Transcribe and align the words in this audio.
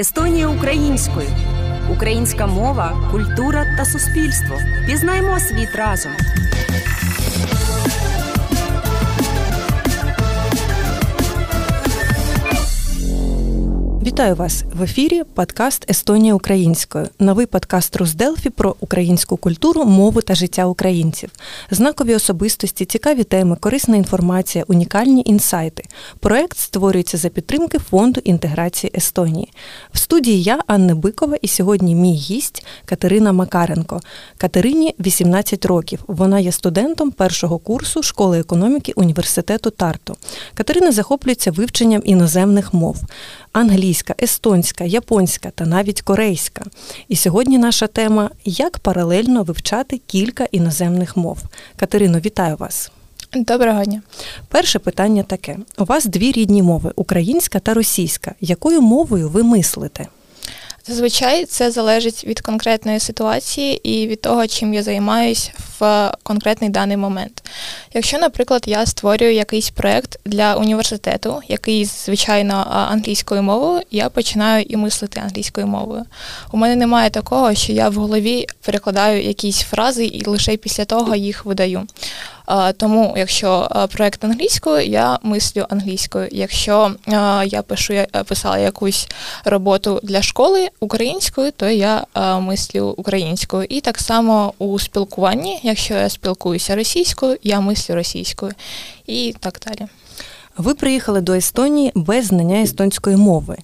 Естонія 0.00 0.48
українською. 0.48 1.28
Українська 1.92 2.46
мова, 2.46 3.08
культура 3.12 3.66
та 3.76 3.84
суспільство. 3.84 4.58
Пізнаймо 4.86 5.40
світ 5.40 5.68
разом. 5.76 6.12
Вітаю 14.06 14.34
вас 14.34 14.64
в 14.74 14.82
ефірі. 14.82 15.22
Подкаст 15.34 15.90
Естонія 15.90 16.34
українською. 16.34 17.08
Новий 17.18 17.46
подкаст 17.46 17.96
Русделфі 17.96 18.50
про 18.50 18.76
українську 18.80 19.36
культуру, 19.36 19.84
мову 19.84 20.22
та 20.22 20.34
життя 20.34 20.66
українців, 20.66 21.30
знакові 21.70 22.14
особистості, 22.14 22.84
цікаві 22.84 23.24
теми, 23.24 23.56
корисна 23.60 23.96
інформація, 23.96 24.64
унікальні 24.68 25.22
інсайти. 25.26 25.84
Проект 26.20 26.58
створюється 26.58 27.16
за 27.16 27.28
підтримки 27.28 27.78
фонду 27.78 28.20
інтеграції 28.24 28.92
Естонії. 28.96 29.52
В 29.92 29.98
студії 29.98 30.42
я 30.42 30.60
Анна 30.66 30.94
Бикова, 30.94 31.36
і 31.42 31.48
сьогодні 31.48 31.94
мій 31.94 32.14
гість 32.14 32.66
Катерина 32.84 33.32
Макаренко. 33.32 34.00
Катерині 34.38 34.94
18 35.00 35.64
років. 35.64 36.00
Вона 36.06 36.40
є 36.40 36.52
студентом 36.52 37.10
першого 37.10 37.58
курсу 37.58 38.02
школи 38.02 38.40
економіки 38.40 38.92
університету 38.96 39.70
Тарту. 39.70 40.16
Катерина 40.54 40.92
захоплюється 40.92 41.50
вивченням 41.50 42.02
іноземних 42.04 42.74
мов 42.74 42.96
англійська, 43.52 44.14
естонська, 44.22 44.84
японська 44.84 45.50
та 45.50 45.66
навіть 45.66 46.02
корейська. 46.02 46.64
І 47.08 47.16
сьогодні 47.16 47.58
наша 47.58 47.86
тема 47.86 48.30
як 48.44 48.78
паралельно 48.78 49.42
вивчати 49.42 50.00
кілька 50.06 50.44
іноземних 50.52 51.16
мов. 51.16 51.38
Катерино, 51.76 52.18
вітаю 52.20 52.56
вас. 52.56 52.90
Доброго 53.34 53.84
дня. 53.84 54.02
Перше 54.48 54.78
питання 54.78 55.22
таке: 55.22 55.56
у 55.78 55.84
вас 55.84 56.04
дві 56.04 56.32
рідні 56.32 56.62
мови 56.62 56.92
українська 56.96 57.58
та 57.58 57.74
російська. 57.74 58.34
Якою 58.40 58.80
мовою 58.80 59.28
ви 59.28 59.42
мислите? 59.42 60.06
Зазвичай 60.86 61.44
це 61.44 61.70
залежить 61.70 62.24
від 62.24 62.40
конкретної 62.40 63.00
ситуації 63.00 63.80
і 63.88 64.06
від 64.06 64.20
того, 64.20 64.46
чим 64.46 64.74
я 64.74 64.82
займаюсь 64.82 65.50
в 65.78 66.12
конкретний 66.22 66.70
даний 66.70 66.96
момент. 66.96 67.42
Якщо, 67.94 68.18
наприклад, 68.18 68.64
я 68.66 68.86
створюю 68.86 69.34
якийсь 69.34 69.70
проєкт 69.70 70.18
для 70.24 70.54
університету, 70.54 71.40
який, 71.48 71.84
звичайно, 71.84 72.66
англійською 72.90 73.42
мовою, 73.42 73.82
я 73.90 74.08
починаю 74.08 74.64
і 74.68 74.76
мислити 74.76 75.20
англійською 75.20 75.66
мовою. 75.66 76.04
У 76.52 76.56
мене 76.56 76.76
немає 76.76 77.10
такого, 77.10 77.54
що 77.54 77.72
я 77.72 77.88
в 77.88 77.94
голові 77.94 78.46
перекладаю 78.64 79.22
якісь 79.22 79.60
фрази 79.60 80.04
і 80.04 80.26
лише 80.26 80.56
після 80.56 80.84
того 80.84 81.14
їх 81.14 81.44
видаю. 81.44 81.86
Тому, 82.76 83.14
якщо 83.16 83.68
проєкт 83.92 84.24
англійською, 84.24 84.86
я 84.86 85.18
мислю 85.22 85.66
англійською. 85.70 86.28
Якщо 86.32 86.90
я 87.46 87.62
пишу 87.66 87.92
я 87.92 88.06
писала 88.06 88.58
якусь 88.58 89.08
роботу 89.44 90.00
для 90.02 90.22
школи 90.22 90.68
українською, 90.80 91.52
то 91.52 91.68
я 91.68 92.04
мислю 92.40 92.94
українською. 92.96 93.66
І 93.68 93.80
так 93.80 93.98
само 93.98 94.54
у 94.58 94.78
спілкуванні, 94.78 95.60
якщо 95.62 95.94
я 95.94 96.08
спілкуюся 96.08 96.76
російською, 96.76 97.38
я 97.42 97.60
мислю 97.60 97.94
російською 97.94 98.52
і 99.06 99.34
так 99.40 99.60
далі. 99.66 99.88
Ви 100.56 100.74
приїхали 100.74 101.20
до 101.20 101.32
Естонії 101.32 101.92
без 101.94 102.26
знання 102.26 102.62
естонської 102.62 103.16
мови 103.16 103.56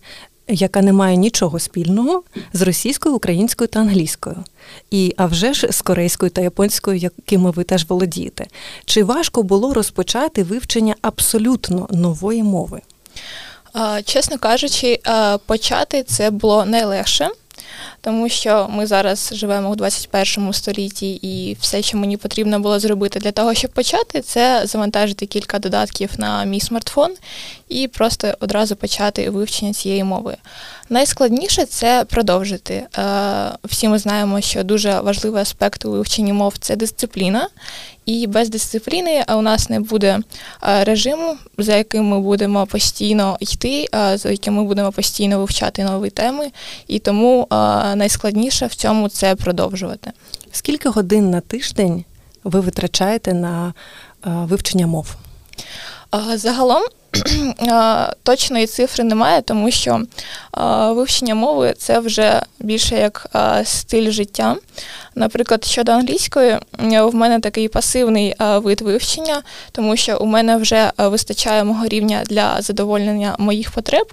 яка 0.48 0.82
не 0.82 0.92
має 0.92 1.16
нічого 1.16 1.58
спільного 1.58 2.22
з 2.52 2.62
російською, 2.62 3.14
українською 3.14 3.68
та 3.68 3.80
англійською, 3.80 4.36
і 4.90 5.14
а 5.16 5.26
вже 5.26 5.52
ж 5.52 5.72
з 5.72 5.82
корейською 5.82 6.30
та 6.30 6.40
японською, 6.40 6.96
якими 6.96 7.50
ви 7.50 7.64
теж 7.64 7.86
володієте. 7.88 8.46
Чи 8.84 9.04
важко 9.04 9.42
було 9.42 9.74
розпочати 9.74 10.42
вивчення 10.42 10.94
абсолютно 11.02 11.88
нової 11.90 12.42
мови? 12.42 12.80
Чесно 14.04 14.38
кажучи, 14.38 15.00
почати 15.46 16.02
це 16.02 16.30
було 16.30 16.64
найлегше 16.64 17.28
тому 18.06 18.28
що 18.28 18.68
ми 18.70 18.86
зараз 18.86 19.30
живемо 19.34 19.70
у 19.70 19.76
21 19.76 20.52
столітті, 20.52 21.10
і 21.12 21.56
все, 21.60 21.82
що 21.82 21.98
мені 21.98 22.16
потрібно 22.16 22.60
було 22.60 22.78
зробити 22.78 23.20
для 23.20 23.32
того, 23.32 23.54
щоб 23.54 23.70
почати, 23.70 24.20
це 24.20 24.62
завантажити 24.64 25.26
кілька 25.26 25.58
додатків 25.58 26.10
на 26.18 26.44
мій 26.44 26.60
смартфон 26.60 27.14
і 27.68 27.88
просто 27.88 28.34
одразу 28.40 28.76
почати 28.76 29.30
вивчення 29.30 29.72
цієї 29.72 30.04
мови. 30.04 30.36
Найскладніше 30.88 31.64
це 31.64 32.04
продовжити. 32.04 32.74
Е, 32.74 32.86
всі 33.64 33.88
ми 33.88 33.98
знаємо, 33.98 34.40
що 34.40 34.64
дуже 34.64 35.00
важливий 35.00 35.42
аспект 35.42 35.84
у 35.84 35.90
вивченні 35.90 36.32
мов 36.32 36.54
це 36.58 36.76
дисципліна. 36.76 37.48
І 38.06 38.26
без 38.26 38.50
дисципліни 38.50 39.24
у 39.28 39.42
нас 39.42 39.70
не 39.70 39.80
буде 39.80 40.18
е, 40.62 40.84
режиму, 40.84 41.36
за 41.58 41.76
яким 41.76 42.04
ми 42.04 42.20
будемо 42.20 42.66
постійно 42.66 43.36
йти, 43.40 43.88
е, 43.94 44.18
за 44.18 44.30
яким 44.30 44.54
ми 44.54 44.64
будемо 44.64 44.92
постійно 44.92 45.38
вивчати 45.38 45.84
нові 45.84 46.10
теми. 46.10 46.50
І 46.86 46.98
тому 46.98 47.46
найскладніше 47.94 48.66
в 48.66 48.74
цьому 48.74 49.08
це 49.08 49.34
продовжувати. 49.34 50.12
Скільки 50.52 50.88
годин 50.88 51.30
на 51.30 51.40
тиждень 51.40 52.04
ви 52.44 52.60
витрачаєте 52.60 53.34
на 53.34 53.74
вивчення 54.24 54.86
мов? 54.86 55.16
Загалом 56.34 56.82
точної 58.22 58.66
цифри 58.66 59.04
немає, 59.04 59.42
тому 59.42 59.70
що 59.70 60.02
вивчення 60.88 61.34
мови 61.34 61.74
це 61.78 61.98
вже 61.98 62.42
більше 62.60 62.96
як 62.96 63.26
стиль 63.64 64.10
життя. 64.10 64.56
Наприклад, 65.18 65.64
щодо 65.64 65.92
англійської, 65.92 66.58
в 66.80 67.14
мене 67.14 67.40
такий 67.40 67.68
пасивний 67.68 68.34
вид 68.38 68.80
вивчення, 68.80 69.42
тому 69.72 69.96
що 69.96 70.18
у 70.18 70.26
мене 70.26 70.56
вже 70.56 70.92
вистачає 70.98 71.64
мого 71.64 71.86
рівня 71.86 72.22
для 72.26 72.56
задоволення 72.62 73.36
моїх 73.38 73.70
потреб, 73.70 74.12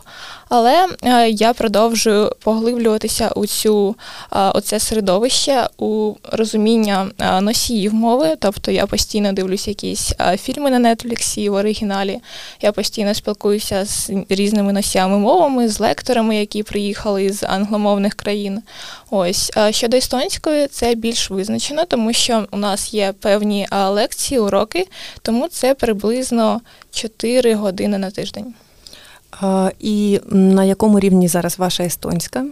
але 0.50 0.88
я 1.30 1.54
продовжую 1.54 2.32
поглиблюватися 2.44 3.30
у 3.36 3.46
цю 3.46 3.96
оце 4.32 4.80
середовище, 4.80 5.68
у 5.78 6.14
розуміння 6.32 7.08
носіїв 7.42 7.94
мови. 7.94 8.36
Тобто 8.40 8.72
я 8.72 8.86
постійно 8.86 9.34
дивлюся 9.34 9.72
якісь 9.72 10.14
фільми 10.38 10.70
на 10.70 10.96
Нетфліксі 10.96 11.50
в 11.50 11.54
оригіналі. 11.54 12.20
Я 12.62 12.72
постійно 12.72 13.14
спілкуюся 13.14 13.86
з 13.86 14.10
різними 14.30 14.74
носіями 14.74 15.18
мовами, 15.18 15.70
з 15.70 15.80
лекторами, 15.80 16.36
які 16.36 16.64
приїхали 16.64 17.30
з 17.30 17.44
англомовних 17.44 18.14
країн. 18.14 18.62
Ось 19.10 19.52
щодо 19.72 19.98
естонської, 19.98 20.68
це 20.68 20.93
більш 20.96 21.30
визначено, 21.30 21.86
тому 21.86 22.14
що 22.14 22.48
у 22.52 22.58
нас 22.58 22.94
є 22.94 23.14
певні 23.20 23.68
лекції, 23.72 24.40
уроки, 24.40 24.88
тому 25.22 25.48
це 25.48 25.74
приблизно 25.74 26.62
4 26.92 27.56
години 27.56 27.98
на 27.98 28.12
тиждень. 28.12 28.54
І 29.80 30.20
на 30.32 30.64
якому 30.64 31.00
рівні 31.00 31.28
зараз 31.28 31.60
ваша 31.60 31.84
естонська? 31.84 32.46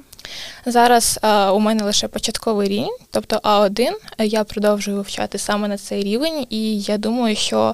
Зараз 0.65 1.19
а, 1.21 1.53
у 1.53 1.59
мене 1.59 1.83
лише 1.83 2.07
початковий 2.07 2.69
рівень, 2.69 2.97
тобто 3.11 3.35
А1. 3.43 3.91
Я 4.19 4.43
продовжую 4.43 4.97
вивчати 4.97 5.37
саме 5.37 5.67
на 5.67 5.77
цей 5.77 6.03
рівень, 6.03 6.45
і 6.49 6.79
я 6.79 6.97
думаю, 6.97 7.35
що 7.35 7.73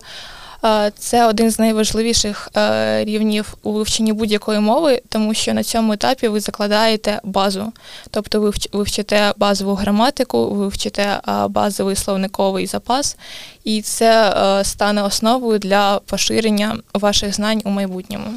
це 0.98 1.28
один 1.28 1.52
з 1.52 1.60
найважливіших 1.60 2.50
е, 2.58 3.06
рівнів 3.06 3.58
у 3.64 3.72
вивченні 3.72 4.14
будь-якої 4.14 4.60
мови, 4.60 5.02
тому 5.10 5.34
що 5.34 5.54
на 5.54 5.64
цьому 5.64 5.94
етапі 5.94 6.28
ви 6.28 6.40
закладаєте 6.40 7.22
базу. 7.24 7.74
Тобто 8.12 8.54
ви 8.74 8.84
вчите 8.84 9.34
базову 9.38 9.74
граматику, 9.74 10.50
ви 10.50 10.68
вчите 10.68 11.22
базовий 11.50 11.96
словниковий 11.96 12.66
запас, 12.66 13.18
і 13.64 13.82
це 13.82 14.30
е, 14.30 14.64
стане 14.64 15.04
основою 15.04 15.60
для 15.60 16.00
поширення 16.00 16.78
ваших 16.94 17.36
знань 17.36 17.62
у 17.66 17.70
майбутньому. 17.70 18.28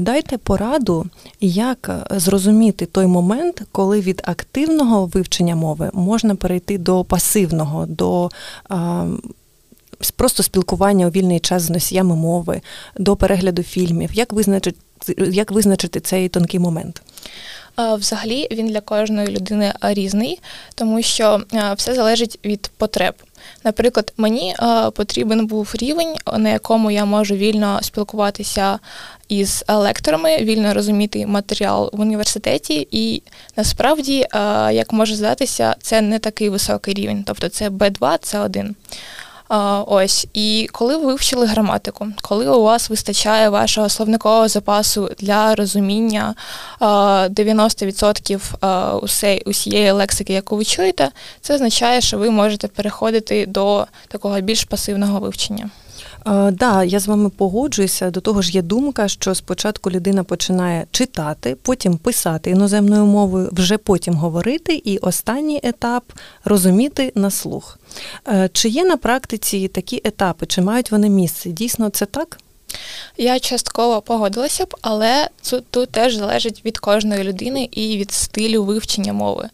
Дайте 0.00 0.38
пораду, 0.38 1.06
як 1.40 1.90
зрозуміти 2.10 2.86
той 2.86 3.06
момент, 3.06 3.62
коли 3.72 4.00
від 4.00 4.22
активного 4.24 5.06
вивчення 5.06 5.56
мови 5.56 5.90
можна 5.92 6.34
перейти 6.34 6.78
до 6.78 7.04
пасивного, 7.04 7.86
до 7.86 8.30
просто 10.10 10.42
спілкування 10.42 11.06
у 11.06 11.10
вільний 11.10 11.40
час 11.40 11.62
з 11.62 11.70
носіями 11.70 12.16
мови, 12.16 12.60
до 12.96 13.16
перегляду 13.16 13.62
фільмів. 13.62 14.10
Як 14.12 14.32
визначити, 14.32 14.78
як 15.18 15.50
визначити 15.50 16.00
цей 16.00 16.28
тонкий 16.28 16.60
момент? 16.60 17.02
Взагалі 17.98 18.48
він 18.50 18.68
для 18.68 18.80
кожної 18.80 19.28
людини 19.28 19.72
різний, 19.82 20.40
тому 20.74 21.02
що 21.02 21.42
все 21.76 21.94
залежить 21.94 22.38
від 22.44 22.70
потреб. 22.76 23.14
Наприклад, 23.64 24.12
мені 24.16 24.56
потрібен 24.94 25.46
був 25.46 25.72
рівень, 25.74 26.14
на 26.38 26.50
якому 26.50 26.90
я 26.90 27.04
можу 27.04 27.34
вільно 27.34 27.78
спілкуватися 27.82 28.78
із 29.28 29.64
лекторами, 29.68 30.38
вільно 30.38 30.74
розуміти 30.74 31.26
матеріал 31.26 31.90
в 31.92 32.00
університеті, 32.00 32.88
і 32.90 33.22
насправді, 33.56 34.26
як 34.72 34.92
може 34.92 35.16
здатися, 35.16 35.76
це 35.82 36.00
не 36.00 36.18
такий 36.18 36.48
високий 36.48 36.94
рівень, 36.94 37.24
тобто 37.26 37.48
це 37.48 37.68
Б2, 37.68 38.18
це 38.22 38.40
1 38.40 38.74
Ось, 39.86 40.26
і 40.34 40.68
коли 40.72 40.96
ви 40.96 41.06
вивчили 41.06 41.46
граматику, 41.46 42.08
коли 42.22 42.48
у 42.48 42.62
вас 42.62 42.90
вистачає 42.90 43.48
вашого 43.48 43.88
словникового 43.88 44.48
запасу 44.48 45.10
для 45.18 45.54
розуміння 45.54 46.34
90% 46.80 49.42
усієї 49.44 49.90
лексики, 49.90 50.32
яку 50.32 50.56
ви 50.56 50.64
чуєте, 50.64 51.10
це 51.40 51.54
означає, 51.54 52.00
що 52.00 52.18
ви 52.18 52.30
можете 52.30 52.68
переходити 52.68 53.46
до 53.46 53.86
такого 54.08 54.40
більш 54.40 54.64
пасивного 54.64 55.20
вивчення. 55.20 55.70
Так, 56.24 56.54
да, 56.54 56.84
я 56.84 57.00
з 57.00 57.06
вами 57.06 57.30
погоджуюся. 57.30 58.10
До 58.10 58.20
того 58.20 58.42
ж, 58.42 58.52
є 58.52 58.62
думка, 58.62 59.08
що 59.08 59.34
спочатку 59.34 59.90
людина 59.90 60.24
починає 60.24 60.86
читати, 60.90 61.56
потім 61.62 61.96
писати 61.96 62.50
іноземною 62.50 63.04
мовою, 63.04 63.48
вже 63.52 63.78
потім 63.78 64.14
говорити, 64.14 64.82
і 64.84 64.98
останній 64.98 65.60
етап 65.62 66.12
розуміти 66.44 67.12
на 67.14 67.30
слух. 67.30 67.78
Е, 68.28 68.50
чи 68.52 68.68
є 68.68 68.84
на 68.84 68.96
практиці 68.96 69.68
такі 69.68 70.00
етапи, 70.04 70.46
чи 70.46 70.62
мають 70.62 70.90
вони 70.90 71.08
місце? 71.08 71.50
Дійсно, 71.50 71.88
це 71.88 72.06
так? 72.06 72.38
Я 73.16 73.38
частково 73.38 74.00
погодилася 74.00 74.64
б, 74.64 74.74
але 74.82 75.28
тут, 75.50 75.64
тут 75.70 75.90
теж 75.90 76.14
залежить 76.14 76.64
від 76.64 76.78
кожної 76.78 77.24
людини 77.24 77.68
і 77.72 77.98
від 77.98 78.12
стилю 78.12 78.64
вивчення 78.64 79.12
мови. 79.12 79.48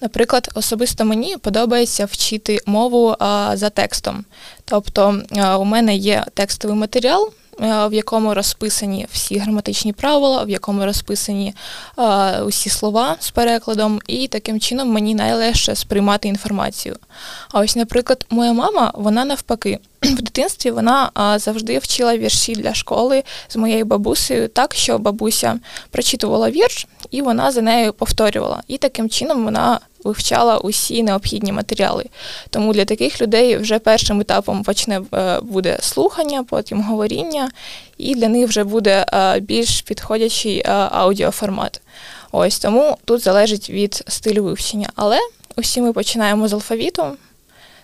Наприклад, 0.00 0.48
особисто 0.54 1.04
мені 1.04 1.36
подобається 1.36 2.04
вчити 2.04 2.58
мову 2.66 3.16
а, 3.18 3.56
за 3.56 3.70
текстом. 3.70 4.24
Тобто 4.64 5.22
а, 5.36 5.58
у 5.58 5.64
мене 5.64 5.96
є 5.96 6.24
текстовий 6.34 6.76
матеріал, 6.76 7.32
в 7.60 7.90
якому 7.92 8.34
розписані 8.34 9.06
всі 9.12 9.38
граматичні 9.38 9.92
правила, 9.92 10.44
в 10.44 10.50
якому 10.50 10.84
розписані 10.84 11.54
е, 11.98 12.42
усі 12.42 12.70
слова 12.70 13.16
з 13.20 13.30
перекладом, 13.30 14.00
і 14.06 14.28
таким 14.28 14.60
чином 14.60 14.88
мені 14.88 15.14
найлегше 15.14 15.74
сприймати 15.74 16.28
інформацію. 16.28 16.96
А 17.52 17.60
ось, 17.60 17.76
наприклад, 17.76 18.26
моя 18.30 18.52
мама, 18.52 18.92
вона 18.94 19.24
навпаки. 19.24 19.78
В 20.02 20.22
дитинстві 20.22 20.70
вона 20.70 21.10
завжди 21.36 21.78
вчила 21.78 22.16
вірші 22.16 22.52
для 22.52 22.74
школи 22.74 23.22
з 23.48 23.56
моєю 23.56 23.84
бабусею, 23.84 24.48
так 24.48 24.74
що 24.74 24.98
бабуся 24.98 25.60
прочитувала 25.90 26.50
вірш, 26.50 26.86
і 27.10 27.22
вона 27.22 27.52
за 27.52 27.62
нею 27.62 27.92
повторювала. 27.92 28.62
І 28.68 28.78
таким 28.78 29.08
чином 29.08 29.44
вона 29.44 29.80
вивчала 30.04 30.58
усі 30.58 31.02
необхідні 31.02 31.52
матеріали. 31.52 32.04
Тому 32.50 32.72
для 32.72 32.84
таких 32.84 33.22
людей 33.22 33.56
вже 33.56 33.78
першим 33.78 34.20
етапом 34.20 34.62
почне 34.62 35.02
е, 35.14 35.40
буде 35.40 35.78
слухання, 35.80 36.44
потім 36.44 36.82
говоріння, 36.82 37.50
і 37.98 38.14
для 38.14 38.28
них 38.28 38.48
вже 38.48 38.64
буде 38.64 39.06
е, 39.12 39.40
більш 39.40 39.82
підходячий 39.82 40.58
е, 40.58 40.70
аудіоформат. 40.72 41.80
Ось 42.32 42.58
тому 42.58 42.96
тут 43.04 43.22
залежить 43.22 43.70
від 43.70 44.04
стилю 44.08 44.44
вивчення. 44.44 44.88
Але 44.94 45.18
усі 45.56 45.80
ми 45.80 45.92
починаємо 45.92 46.48
з 46.48 46.52
алфавіту, 46.52 47.04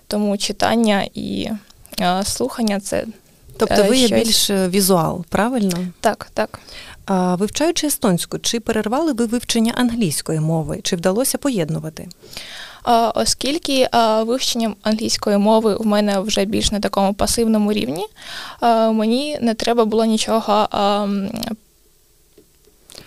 тому 0.07 0.39
читання 0.39 1.09
і 1.15 1.49
слухання 2.25 2.81
це. 2.81 3.05
Тобто 3.57 3.85
ви 3.85 3.97
є 3.97 4.07
щось... 4.07 4.25
більш 4.25 4.51
візуал, 4.51 5.25
правильно? 5.29 5.79
Так, 6.01 6.31
так. 6.35 6.61
А 7.07 7.35
Вивчаючи 7.35 7.87
естонську, 7.87 8.39
чи 8.39 8.61
перервали 8.61 9.13
ви 9.13 9.27
вивчення 9.27 9.73
англійської 9.77 10.41
мови? 10.41 10.81
Чи 10.83 10.97
вдалося 10.97 11.39
поєднувати? 11.39 12.09
Оскільки 13.15 13.89
вивчення 14.27 14.75
англійської 14.83 15.39
мови 15.39 15.77
в 15.77 15.87
мене 15.87 16.21
вже 16.21 16.45
більш 16.45 16.73
на 16.73 16.81
такому 16.81 17.15
пасивному 17.15 17.73
рівні, 17.73 18.07
мені 18.93 19.39
не 19.41 19.55
треба 19.55 19.85
було 19.85 20.05
нічого. 20.05 20.69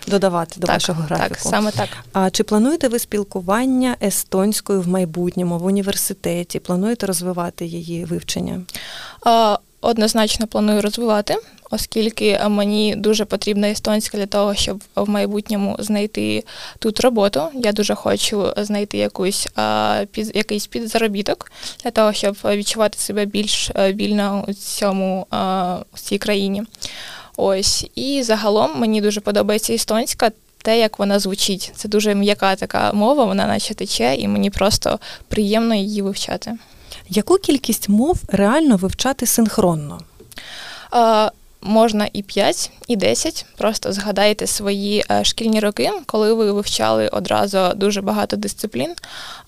Додавати 0.06 0.60
до 0.60 0.66
так, 0.66 0.74
вашого 0.74 1.02
графіку. 1.02 1.28
Так, 1.28 1.38
саме 1.38 1.70
так. 1.70 1.88
А 2.12 2.30
чи 2.30 2.44
плануєте 2.44 2.88
ви 2.88 2.98
спілкування 2.98 3.96
естонською 4.02 4.80
в 4.80 4.88
майбутньому 4.88 5.58
в 5.58 5.64
університеті? 5.64 6.58
Плануєте 6.58 7.06
розвивати 7.06 7.66
її 7.66 8.04
вивчення? 8.04 8.60
Однозначно 9.80 10.46
планую 10.46 10.82
розвивати 10.82 11.36
оскільки 11.70 12.40
мені 12.48 12.96
дуже 12.96 13.24
потрібна 13.24 13.70
естонська 13.70 14.18
для 14.18 14.26
того, 14.26 14.54
щоб 14.54 14.82
в 14.96 15.08
майбутньому 15.08 15.76
знайти 15.78 16.44
тут 16.78 17.00
роботу. 17.00 17.42
Я 17.54 17.72
дуже 17.72 17.94
хочу 17.94 18.52
знайти 18.56 18.98
якусь 18.98 19.48
під 20.10 20.36
якийсь 20.36 20.66
підзаробіток 20.66 21.52
для 21.84 21.90
того, 21.90 22.12
щоб 22.12 22.36
відчувати 22.44 22.98
себе 22.98 23.24
більш 23.24 23.70
вільно 23.76 24.44
у 24.48 24.52
цьому 24.52 25.26
в 25.92 26.00
цій 26.00 26.18
країні. 26.18 26.62
Ось 27.36 27.86
і 27.94 28.22
загалом 28.22 28.70
мені 28.76 29.00
дуже 29.00 29.20
подобається 29.20 29.74
естонська. 29.74 30.30
Те, 30.62 30.78
як 30.78 30.98
вона 30.98 31.18
звучить, 31.18 31.72
це 31.76 31.88
дуже 31.88 32.14
м'яка 32.14 32.56
така 32.56 32.92
мова, 32.92 33.24
вона 33.24 33.46
наче 33.46 33.74
тече, 33.74 34.14
і 34.14 34.28
мені 34.28 34.50
просто 34.50 34.98
приємно 35.28 35.74
її 35.74 36.02
вивчати. 36.02 36.58
Яку 37.08 37.38
кількість 37.38 37.88
мов 37.88 38.18
реально 38.28 38.76
вивчати 38.76 39.26
синхронно? 39.26 40.00
Можна 41.62 42.08
і 42.12 42.22
5, 42.22 42.70
і 42.88 42.96
10. 42.96 43.46
Просто 43.56 43.92
згадайте 43.92 44.46
свої 44.46 45.04
е, 45.10 45.24
шкільні 45.24 45.60
роки, 45.60 45.90
коли 46.06 46.32
ви 46.32 46.52
вивчали 46.52 47.08
одразу 47.08 47.58
дуже 47.76 48.00
багато 48.00 48.36
дисциплін. 48.36 48.94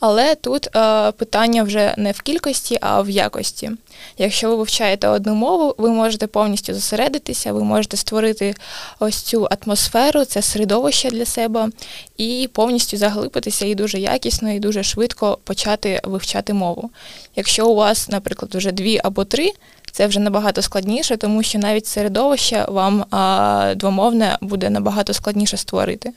Але 0.00 0.34
тут 0.34 0.76
е, 0.76 1.12
питання 1.12 1.62
вже 1.62 1.94
не 1.96 2.12
в 2.12 2.20
кількості, 2.20 2.78
а 2.80 3.02
в 3.02 3.10
якості. 3.10 3.70
Якщо 4.18 4.48
ви 4.48 4.56
вивчаєте 4.56 5.08
одну 5.08 5.34
мову, 5.34 5.74
ви 5.78 5.90
можете 5.90 6.26
повністю 6.26 6.74
зосередитися, 6.74 7.52
ви 7.52 7.64
можете 7.64 7.96
створити 7.96 8.54
ось 8.98 9.22
цю 9.22 9.48
атмосферу, 9.50 10.24
це 10.24 10.42
середовище 10.42 11.10
для 11.10 11.24
себе, 11.24 11.68
і 12.16 12.48
повністю 12.52 12.96
заглибитися 12.96 13.66
і 13.66 13.74
дуже 13.74 13.98
якісно, 13.98 14.52
і 14.52 14.58
дуже 14.58 14.82
швидко 14.82 15.38
почати 15.44 16.00
вивчати 16.04 16.54
мову. 16.54 16.90
Якщо 17.36 17.68
у 17.68 17.74
вас, 17.74 18.08
наприклад, 18.08 18.54
вже 18.54 18.72
дві 18.72 19.00
або 19.04 19.24
три. 19.24 19.52
Це 19.92 20.06
вже 20.06 20.20
набагато 20.20 20.62
складніше, 20.62 21.16
тому 21.16 21.42
що 21.42 21.58
навіть 21.58 21.86
середовище 21.86 22.66
вам 22.68 23.04
а, 23.10 23.74
двомовне 23.76 24.38
буде 24.40 24.70
набагато 24.70 25.14
складніше 25.14 25.56
створити. 25.56 26.12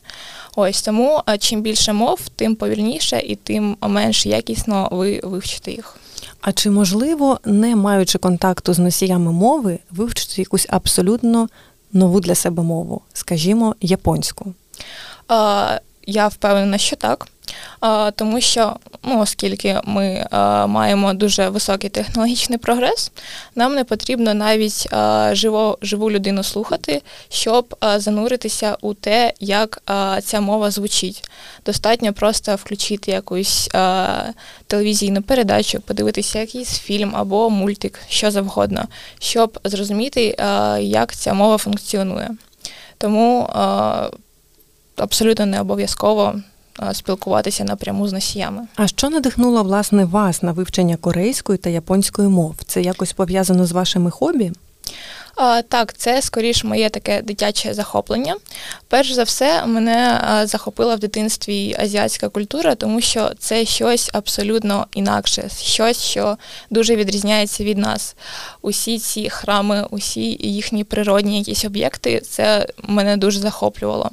Ось 0.55 0.81
тому 0.81 1.21
а, 1.25 1.37
чим 1.37 1.61
більше 1.61 1.93
мов, 1.93 2.19
тим 2.35 2.55
повільніше 2.55 3.19
і 3.19 3.35
тим 3.35 3.77
менш 3.81 4.25
якісно 4.25 4.89
ви 4.91 5.19
вивчите 5.23 5.71
їх. 5.71 5.97
А 6.41 6.51
чи 6.51 6.69
можливо, 6.69 7.39
не 7.45 7.75
маючи 7.75 8.17
контакту 8.17 8.73
з 8.73 8.79
носіями 8.79 9.31
мови, 9.31 9.79
вивчити 9.91 10.41
якусь 10.41 10.67
абсолютно 10.69 11.49
нову 11.93 12.19
для 12.19 12.35
себе 12.35 12.63
мову, 12.63 13.01
скажімо, 13.13 13.75
японську? 13.81 14.53
А, 15.27 15.79
Я 16.07 16.27
впевнена, 16.27 16.77
що 16.77 16.95
так 16.95 17.27
тому 18.15 18.41
що, 18.41 18.75
ну, 19.03 19.19
оскільки 19.19 19.81
ми 19.83 20.27
маємо 20.67 21.13
дуже 21.13 21.49
високий 21.49 21.89
технологічний 21.89 22.57
прогрес, 22.57 23.11
нам 23.55 23.75
не 23.75 23.83
потрібно 23.83 24.33
навіть 24.33 24.87
живо, 25.31 25.77
живу 25.81 26.11
людину 26.11 26.43
слухати, 26.43 27.01
щоб 27.29 27.75
зануритися 27.95 28.77
у 28.81 28.93
те, 28.93 29.33
як 29.39 29.81
ця 30.23 30.41
мова 30.41 30.71
звучить. 30.71 31.29
Достатньо 31.65 32.13
просто 32.13 32.55
включити 32.55 33.11
якусь 33.11 33.69
телевізійну 34.67 35.21
передачу, 35.21 35.81
подивитися 35.81 36.39
якийсь 36.39 36.79
фільм 36.79 37.11
або 37.15 37.49
мультик, 37.49 37.99
що 38.09 38.31
завгодно, 38.31 38.87
щоб 39.19 39.59
зрозуміти, 39.63 40.35
як 40.79 41.15
ця 41.15 41.33
мова 41.33 41.57
функціонує. 41.57 42.29
Тому 42.97 43.49
абсолютно 44.95 45.45
не 45.45 45.61
обов'язково 45.61 46.35
спілкуватися 46.93 47.63
напряму 47.63 48.07
з 48.07 48.13
носіями. 48.13 48.61
А 48.75 48.87
що 48.87 49.09
надихнуло 49.09 49.63
власне 49.63 50.05
вас 50.05 50.43
на 50.43 50.51
вивчення 50.51 50.95
корейської 50.95 51.57
та 51.57 51.69
японської 51.69 52.27
мов? 52.27 52.55
Це 52.67 52.81
якось 52.81 53.13
пов'язано 53.13 53.65
з 53.65 53.71
вашими 53.71 54.11
хобі? 54.11 54.51
Так, 55.69 55.93
це 55.97 56.21
скоріш 56.21 56.63
моє 56.63 56.89
таке 56.89 57.21
дитяче 57.21 57.73
захоплення. 57.73 58.35
Перш 58.87 59.11
за 59.11 59.23
все, 59.23 59.65
мене 59.65 60.21
захопила 60.43 60.95
в 60.95 60.99
дитинстві 60.99 61.75
азіатська 61.79 62.29
культура, 62.29 62.75
тому 62.75 63.01
що 63.01 63.31
це 63.39 63.65
щось 63.65 64.09
абсолютно 64.13 64.87
інакше, 64.93 65.49
щось, 65.61 66.01
що 66.01 66.37
дуже 66.69 66.95
відрізняється 66.95 67.63
від 67.63 67.77
нас. 67.77 68.15
Усі 68.61 68.99
ці 68.99 69.29
храми, 69.29 69.87
усі 69.89 70.37
їхні 70.41 70.83
природні 70.83 71.37
якісь 71.37 71.65
об'єкти, 71.65 72.19
це 72.19 72.67
мене 72.83 73.17
дуже 73.17 73.39
захоплювало. 73.39 74.09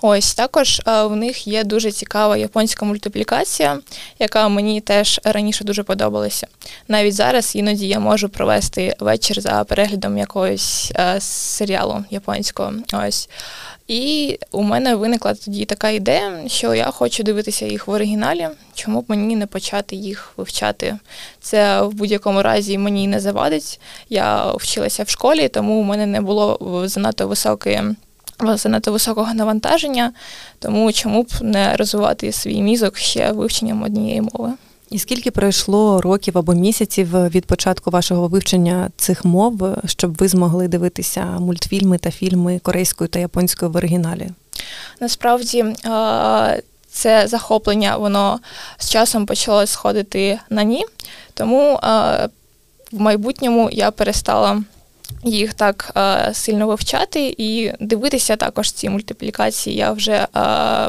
Ось 0.00 0.34
також 0.34 0.82
в 0.86 1.16
них 1.16 1.46
є 1.46 1.64
дуже 1.64 1.92
цікава 1.92 2.36
японська 2.36 2.84
мультиплікація, 2.84 3.78
яка 4.18 4.48
мені 4.48 4.80
теж 4.80 5.20
раніше 5.24 5.64
дуже 5.64 5.82
подобалася. 5.82 6.46
Навіть 6.88 7.14
зараз 7.14 7.56
іноді 7.56 7.88
я 7.88 8.00
можу 8.00 8.28
провести 8.28 8.94
вечір 9.00 9.40
за 9.40 9.64
переглядом 9.64 10.18
якоїсь 10.18 10.59
якогось 10.60 10.92
е, 10.96 11.20
серіалу 11.20 12.04
японського. 12.10 12.72
Ось. 12.92 13.28
І 13.88 14.38
у 14.52 14.62
мене 14.62 14.94
виникла 14.94 15.34
тоді 15.34 15.64
така 15.64 15.88
ідея, 15.88 16.48
що 16.48 16.74
я 16.74 16.84
хочу 16.84 17.22
дивитися 17.22 17.66
їх 17.66 17.86
в 17.86 17.90
оригіналі, 17.90 18.48
чому 18.74 19.00
б 19.00 19.04
мені 19.08 19.36
не 19.36 19.46
почати 19.46 19.96
їх 19.96 20.32
вивчати. 20.36 20.96
Це 21.40 21.82
в 21.82 21.92
будь-якому 21.92 22.42
разі 22.42 22.78
мені 22.78 23.08
не 23.08 23.20
завадить. 23.20 23.80
Я 24.08 24.52
вчилася 24.52 25.02
в 25.02 25.08
школі, 25.08 25.48
тому 25.48 25.80
у 25.80 25.82
мене 25.82 26.06
не 26.06 26.20
було 26.20 26.82
занадто 26.88 27.28
високої. 27.28 27.82
Занадто 28.54 28.92
високого 28.92 29.34
навантаження, 29.34 30.12
тому 30.58 30.92
чому 30.92 31.22
б 31.22 31.28
не 31.42 31.76
розвивати 31.76 32.32
свій 32.32 32.62
мізок 32.62 32.98
ще 32.98 33.32
вивченням 33.32 33.82
однієї 33.82 34.20
мови. 34.20 34.52
І 34.90 34.98
скільки 34.98 35.30
пройшло 35.30 36.00
років 36.00 36.38
або 36.38 36.54
місяців 36.54 37.28
від 37.28 37.46
початку 37.46 37.90
вашого 37.90 38.28
вивчення 38.28 38.90
цих 38.96 39.24
мов, 39.24 39.76
щоб 39.86 40.16
ви 40.16 40.28
змогли 40.28 40.68
дивитися 40.68 41.24
мультфільми 41.24 41.98
та 41.98 42.10
фільми 42.10 42.58
корейською 42.58 43.08
та 43.08 43.18
японською 43.18 43.70
в 43.70 43.76
оригіналі? 43.76 44.30
Насправді 45.00 45.64
це 46.90 47.26
захоплення, 47.28 47.96
воно 47.96 48.40
з 48.78 48.90
часом 48.90 49.26
почало 49.26 49.66
сходити 49.66 50.38
на 50.50 50.62
ні, 50.62 50.84
тому 51.34 51.78
в 52.92 53.00
майбутньому 53.00 53.68
я 53.72 53.90
перестала 53.90 54.62
їх 55.24 55.54
так 55.54 55.92
е, 55.96 56.30
сильно 56.34 56.66
вивчати 56.66 57.34
і 57.38 57.72
дивитися 57.80 58.36
також 58.36 58.72
ці 58.72 58.88
мультиплікації 58.88 59.76
я 59.76 59.92
вже 59.92 60.12
е, 60.12 60.26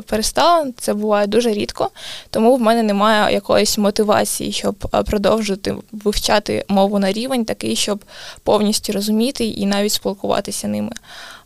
перестала. 0.02 0.68
Це 0.78 0.94
буває 0.94 1.28
дуже 1.28 1.54
рідко, 1.54 1.90
тому 2.30 2.56
в 2.56 2.62
мене 2.62 2.84
немає 2.84 3.34
якоїсь 3.34 3.78
мотивації, 3.78 4.52
щоб 4.52 4.76
е, 4.94 5.04
продовжувати 5.04 5.76
вивчати 5.92 6.66
мову 6.68 7.00
на 7.00 7.12
рівень, 7.12 7.46
такий, 7.46 7.76
щоб 7.76 8.06
повністю 8.44 8.94
розуміти 8.94 9.46
і 9.46 9.66
навіть 9.66 9.92
спілкуватися 9.92 10.68
ними. 10.68 10.92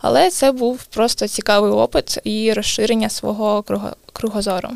Але 0.02 0.30
це 0.30 0.52
був 0.52 0.84
просто 0.84 1.28
цікавий 1.28 1.72
опит 1.72 2.20
і 2.24 2.54
розширення 2.54 3.10
свого 3.10 3.64
кругозору. 4.14 4.70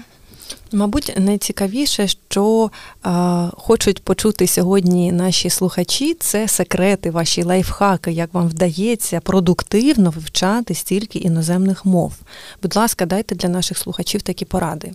Мабуть, 0.72 1.14
найцікавіше, 1.18 2.08
що 2.30 2.72
е, 3.06 3.10
хочуть 3.58 4.04
почути 4.04 4.48
сьогодні 4.48 5.12
наші 5.12 5.50
слухачі, 5.50 6.14
це 6.14 6.48
секрети, 6.48 7.12
ваші 7.12 7.44
лайфхаки, 7.44 8.12
як 8.12 8.34
вам 8.34 8.48
вдається 8.48 9.20
продуктивно 9.20 10.10
вивчати 10.10 10.76
стільки 10.76 11.20
іноземних 11.20 11.86
мов. 11.86 12.14
Будь 12.62 12.76
ласка, 12.76 13.06
дайте 13.06 13.36
для 13.36 13.50
наших 13.50 13.78
слухачів 13.78 14.22
такі 14.22 14.46
поради. 14.46 14.92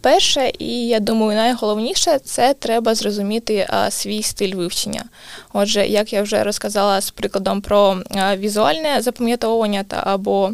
Перше, 0.00 0.52
і 0.58 0.86
я 0.86 1.00
думаю, 1.00 1.38
найголовніше 1.38 2.18
це 2.18 2.54
треба 2.54 2.94
зрозуміти 2.94 3.68
свій 3.90 4.22
стиль 4.22 4.54
вивчення. 4.54 5.04
Отже, 5.52 5.86
як 5.86 6.12
я 6.12 6.22
вже 6.22 6.44
розказала 6.44 7.00
з 7.00 7.10
прикладом 7.10 7.60
про 7.60 7.98
візуальне 8.36 9.02
запам'ятовування 9.02 9.84
та 9.84 10.02
або 10.06 10.52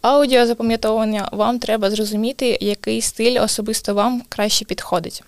аудіозапам'ятовування, 0.00 1.28
вам 1.32 1.58
треба 1.58 1.90
зрозуміти, 1.90 2.58
який 2.60 3.00
стиль 3.00 3.42
особисто 3.42 3.94
вам 3.94 4.22
краще 4.28 4.64
підходить. 4.64 5.22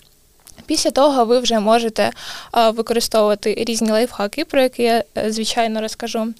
Після 0.66 0.90
того 0.90 1.24
ви 1.24 1.38
вже 1.38 1.60
можете 1.60 2.10
використовувати 2.52 3.64
різні 3.68 3.90
лайфхаки, 3.90 4.44
про 4.44 4.62
які 4.62 4.82
я 4.82 5.04
е, 5.18 5.32
звичайно 5.32 5.80
розкажу. 5.80 6.34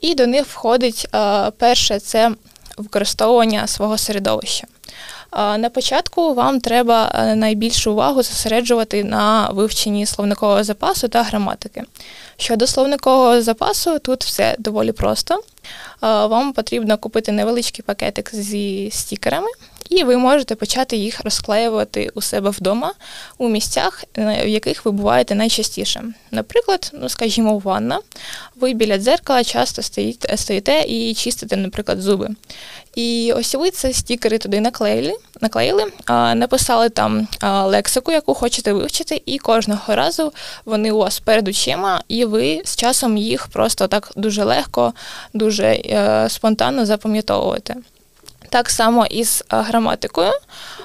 І 0.00 0.14
до 0.14 0.26
них 0.26 0.46
входить 0.46 1.08
перше 1.58 1.98
це 1.98 2.30
використовування 2.76 3.66
свого 3.66 3.98
середовища. 3.98 4.66
На 5.36 5.70
початку 5.70 6.34
вам 6.34 6.60
треба 6.60 7.12
е, 7.14 7.34
найбільшу 7.34 7.92
увагу 7.92 8.22
зосереджувати 8.22 9.04
на 9.04 9.48
вивченні 9.48 10.06
словникового 10.06 10.64
запасу 10.64 11.08
та 11.08 11.22
граматики. 11.22 11.82
Щодо 12.36 12.66
словникового 12.66 13.42
запасу, 13.42 13.98
тут 13.98 14.24
все 14.24 14.56
доволі 14.58 14.92
просто. 14.92 15.42
Вам 16.00 16.52
потрібно 16.52 16.98
купити 16.98 17.32
невеличкий 17.32 17.84
пакетик 17.86 18.34
зі 18.34 18.90
стікерами, 18.92 19.48
і 19.90 20.04
ви 20.04 20.16
можете 20.16 20.54
почати 20.54 20.96
їх 20.96 21.24
розклеювати 21.24 22.10
у 22.14 22.22
себе 22.22 22.50
вдома 22.50 22.92
у 23.38 23.48
місцях, 23.48 24.04
в 24.16 24.48
яких 24.48 24.84
ви 24.84 24.90
буваєте 24.90 25.34
найчастіше. 25.34 26.04
Наприклад, 26.30 26.90
ну 26.94 27.08
скажімо, 27.08 27.58
ванна. 27.58 28.00
Ви 28.56 28.72
біля 28.72 28.98
дзеркала 28.98 29.44
часто 29.44 29.82
стоїте, 29.82 30.36
стоїте 30.36 30.84
і 30.88 31.14
чистите, 31.14 31.56
наприклад, 31.56 32.00
зуби. 32.00 32.28
І 32.94 33.32
ось 33.36 33.54
ви 33.54 33.70
ці 33.70 33.92
стікери 33.92 34.38
туди 34.38 34.60
наклеїли, 34.60 35.14
наклеїли, 35.40 35.92
написали 36.34 36.88
там 36.88 37.28
лексику, 37.42 38.12
яку 38.12 38.34
хочете 38.34 38.72
вивчити, 38.72 39.22
і 39.26 39.38
кожного 39.38 39.94
разу 39.94 40.32
вони 40.64 40.90
у 40.90 40.98
вас 40.98 41.20
перед 41.20 41.48
очима, 41.48 42.02
і 42.08 42.24
ви 42.24 42.62
з 42.64 42.76
часом 42.76 43.16
їх 43.16 43.46
просто 43.46 43.88
так 43.88 44.12
дуже 44.16 44.44
легко, 44.44 44.92
дуже 45.32 45.66
е, 45.66 46.26
спонтанно 46.28 46.86
запам'ятовуєте. 46.86 47.76
Так 48.54 48.70
само 48.70 49.06
із 49.06 49.44
граматикою. 49.48 50.30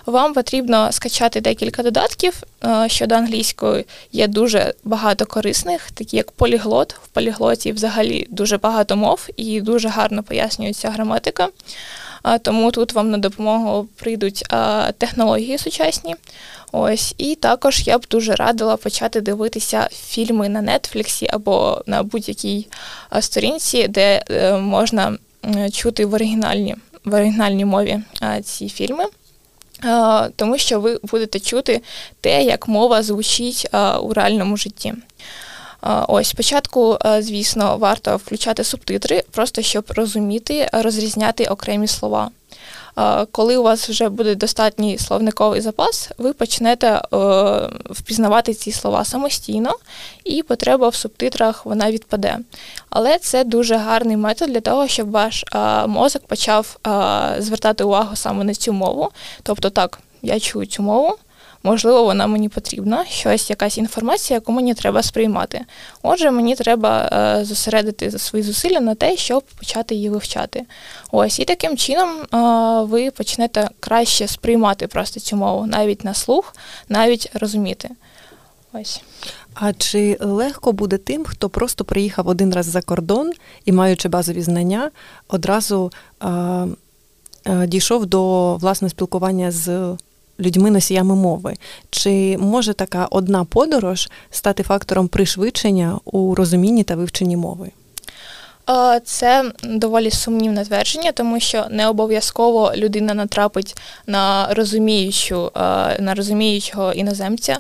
Вам 0.06 0.34
потрібно 0.34 0.92
скачати 0.92 1.42
декілька 1.42 1.84
додатків. 1.84 2.44
Щодо 2.88 3.16
англійської 3.16 3.86
є 4.12 4.28
дуже 4.28 4.74
багато 4.84 5.26
корисних, 5.26 5.92
такі 5.92 6.18
як 6.18 6.32
поліглот. 6.32 6.94
В 6.94 7.08
поліглоті 7.08 7.72
взагалі 7.72 8.28
дуже 8.30 8.58
багато 8.58 8.96
мов 8.96 9.28
і 9.38 9.62
дуже 9.62 9.90
гарно 9.90 10.24
пояснюється 10.24 10.90
граматика. 10.90 11.48
Тому 12.42 12.72
тут 12.72 12.94
вам 12.94 13.12
на 13.12 13.18
допомогу 13.18 13.88
прийдуть 13.96 14.46
технології 14.98 15.58
сучасні. 15.58 16.16
Ось, 16.72 17.16
І 17.18 17.36
також 17.36 17.88
я 17.88 17.98
б 17.98 18.06
дуже 18.10 18.36
радила 18.36 18.78
почати 18.78 19.22
дивитися 19.22 19.90
фільми 19.92 20.50
на 20.50 20.62
Нетфліксі 20.62 21.28
або 21.34 21.84
на 21.86 22.04
будь-якій 22.04 22.68
сторінці, 23.20 23.88
де 23.88 24.24
е, 24.32 24.58
можна 24.58 25.18
чути 25.72 26.06
в 26.06 26.14
оригінальній 26.14 26.76
в 27.06 27.14
оригінальній 27.14 27.66
мові 27.66 28.00
ці 28.44 28.70
фільми. 28.70 29.04
Тому 30.36 30.58
що 30.58 30.80
ви 30.80 31.00
будете 31.04 31.40
чути 31.40 31.82
те, 32.22 32.44
як 32.44 32.68
мова 32.68 33.04
звучить 33.04 33.68
у 34.02 34.14
реальному 34.14 34.58
житті. 34.58 34.94
Ось 36.08 36.28
спочатку, 36.28 36.98
звісно, 37.20 37.78
варто 37.78 38.18
включати 38.18 38.64
субтитри, 38.64 39.24
просто 39.32 39.62
щоб 39.62 39.86
розуміти, 39.96 40.70
розрізняти 40.74 41.46
окремі 41.46 41.88
слова. 41.88 42.32
Коли 43.32 43.58
у 43.58 43.64
вас 43.64 43.90
вже 43.90 44.10
буде 44.10 44.36
достатній 44.36 44.98
словниковий 44.98 45.62
запас, 45.62 46.10
ви 46.18 46.34
почнете 46.34 46.88
е, 46.88 47.02
впізнавати 47.90 48.54
ці 48.54 48.72
слова 48.72 49.06
самостійно, 49.06 49.76
і 50.24 50.44
потреба 50.44 50.90
в 50.90 50.96
субтитрах 50.96 51.66
вона 51.66 51.92
відпаде. 51.92 52.38
Але 52.90 53.18
це 53.18 53.44
дуже 53.44 53.76
гарний 53.76 54.18
метод 54.18 54.50
для 54.50 54.62
того, 54.62 54.88
щоб 54.88 55.12
ваш 55.12 55.46
мозок 55.88 56.28
почав 56.28 56.78
звертати 57.40 57.84
увагу 57.84 58.16
саме 58.16 58.44
на 58.44 58.54
цю 58.54 58.74
мову. 58.74 59.10
Тобто, 59.44 59.70
так, 59.70 60.00
я 60.22 60.40
чую 60.40 60.66
цю 60.66 60.84
мову 60.84 61.18
можливо, 61.64 62.04
вона 62.04 62.28
мені 62.28 62.50
потрібна, 62.50 63.06
щось, 63.06 63.50
якась 63.50 63.78
інформація, 63.78 64.38
яку 64.38 64.52
мені 64.52 64.74
треба 64.74 65.04
сприймати. 65.04 65.66
Отже, 66.04 66.32
мені 66.32 66.56
треба 66.56 67.10
е, 67.14 67.46
зосередити 67.46 68.20
свої 68.20 68.44
зусилля 68.44 68.80
на 68.80 68.96
те, 68.96 69.18
щоб 69.18 69.44
почати 69.44 69.96
її 69.96 70.10
вивчати. 70.10 70.66
Ось 71.12 71.40
і 71.40 71.46
таким 71.46 71.78
чином 71.78 72.10
е, 72.10 72.38
ви 72.84 73.12
почнете 73.12 73.70
краще 73.80 74.28
сприймати 74.28 74.88
просто 74.88 75.20
цю 75.20 75.36
мову, 75.36 75.66
навіть 75.66 76.04
на 76.04 76.14
слух, 76.14 76.56
навіть 76.90 77.32
розуміти. 77.34 77.90
Ось. 78.74 79.02
А 79.54 79.74
чи 79.74 80.18
легко 80.20 80.72
буде 80.72 80.98
тим, 80.98 81.26
хто 81.26 81.50
просто 81.50 81.86
приїхав 81.86 82.28
один 82.28 82.54
раз 82.54 82.66
за 82.66 82.82
кордон 82.82 83.32
і, 83.66 83.72
маючи 83.72 84.10
базові 84.10 84.42
знання, 84.42 84.92
одразу 85.28 85.92
е, 86.22 86.28
е, 87.46 87.68
дійшов 87.68 88.06
до 88.06 88.56
власне 88.56 88.90
спілкування 88.90 89.52
з 89.52 89.98
людьми-носіями 90.40 91.16
мови. 91.16 91.54
Чи 91.90 92.38
може 92.38 92.74
така 92.74 93.08
одна 93.12 93.44
подорож 93.44 94.10
стати 94.32 94.64
фактором 94.64 95.08
пришвидшення 95.08 96.00
у 96.06 96.36
розумінні 96.36 96.84
та 96.84 96.96
вивченні 96.96 97.38
мови? 97.38 97.72
Це 99.04 99.52
доволі 99.64 100.12
сумнівне 100.12 100.66
твердження, 100.66 101.12
тому 101.12 101.40
що 101.40 101.66
не 101.72 101.88
обов'язково 101.88 102.72
людина 102.76 103.14
натрапить 103.14 103.78
на 104.08 104.48
розуміючу, 104.54 105.52
на 106.00 106.14
розуміючого 106.16 106.92
іноземця. 106.92 107.58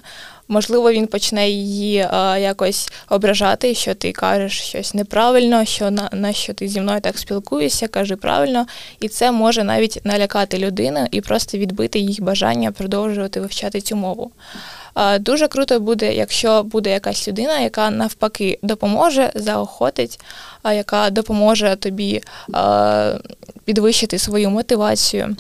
Можливо, 0.52 0.92
він 0.92 1.08
почне 1.08 1.50
її 1.50 2.08
а, 2.12 2.38
якось 2.38 2.90
ображати, 3.10 3.76
що 3.76 3.94
ти 3.94 4.12
кажеш 4.12 4.62
щось 4.62 4.94
неправильно, 4.94 5.66
що 5.66 5.92
на, 5.92 6.10
на 6.14 6.34
що 6.34 6.54
ти 6.54 6.68
зі 6.68 6.82
мною 6.82 7.02
так 7.02 7.18
спілкуєшся, 7.18 7.88
кажи 7.88 8.16
правильно, 8.16 8.66
і 9.00 9.08
це 9.08 9.32
може 9.32 9.64
навіть 9.64 10.00
налякати 10.04 10.58
людину 10.58 11.08
і 11.12 11.22
просто 11.22 11.58
відбити 11.58 12.00
їх 12.00 12.22
бажання 12.22 12.72
продовжувати 12.72 13.40
вивчати 13.40 13.82
цю 13.82 13.96
мову. 13.96 14.32
А, 14.94 15.20
дуже 15.20 15.48
круто 15.48 15.80
буде, 15.80 16.14
якщо 16.14 16.64
буде 16.64 16.90
якась 16.90 17.28
людина, 17.28 17.60
яка 17.60 17.90
навпаки 17.90 18.60
допоможе, 18.62 19.32
заохотить, 19.36 20.20
а 20.64 20.74
яка 20.74 21.10
допоможе 21.10 21.76
тобі 21.76 22.22
а, 22.54 23.14
підвищити 23.66 24.20
свою 24.20 24.50
мотивацію. 24.50 25.36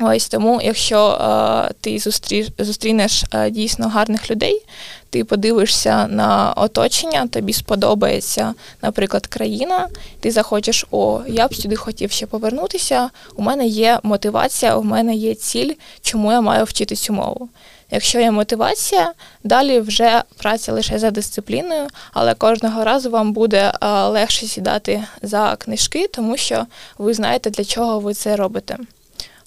Ось 0.00 0.28
тому, 0.28 0.60
якщо 0.62 1.08
е, 1.08 1.74
ти 1.80 1.98
зустрі, 1.98 2.48
зустрінеш 2.58 3.24
е, 3.34 3.50
дійсно 3.50 3.88
гарних 3.88 4.30
людей, 4.30 4.62
ти 5.10 5.24
подивишся 5.24 6.06
на 6.06 6.52
оточення, 6.56 7.26
тобі 7.26 7.52
сподобається, 7.52 8.54
наприклад, 8.82 9.26
країна, 9.26 9.88
ти 10.20 10.30
захочеш, 10.30 10.86
о, 10.90 11.20
я 11.28 11.48
б 11.48 11.54
сюди 11.54 11.76
хотів 11.76 12.10
ще 12.10 12.26
повернутися. 12.26 13.10
У 13.36 13.42
мене 13.42 13.66
є 13.66 13.98
мотивація, 14.02 14.76
у 14.76 14.82
мене 14.82 15.14
є 15.14 15.34
ціль, 15.34 15.72
чому 16.02 16.32
я 16.32 16.40
маю 16.40 16.64
вчити 16.64 16.96
цю 16.96 17.12
мову. 17.12 17.48
Якщо 17.90 18.20
є 18.20 18.30
мотивація, 18.30 19.12
далі 19.44 19.80
вже 19.80 20.22
праця 20.36 20.72
лише 20.72 20.98
за 20.98 21.10
дисципліною, 21.10 21.88
але 22.12 22.34
кожного 22.34 22.84
разу 22.84 23.10
вам 23.10 23.32
буде 23.32 23.72
е, 23.80 23.88
легше 23.88 24.46
сідати 24.46 25.04
за 25.22 25.56
книжки, 25.56 26.08
тому 26.08 26.36
що 26.36 26.66
ви 26.98 27.14
знаєте, 27.14 27.50
для 27.50 27.64
чого 27.64 28.00
ви 28.00 28.14
це 28.14 28.36
робите. 28.36 28.78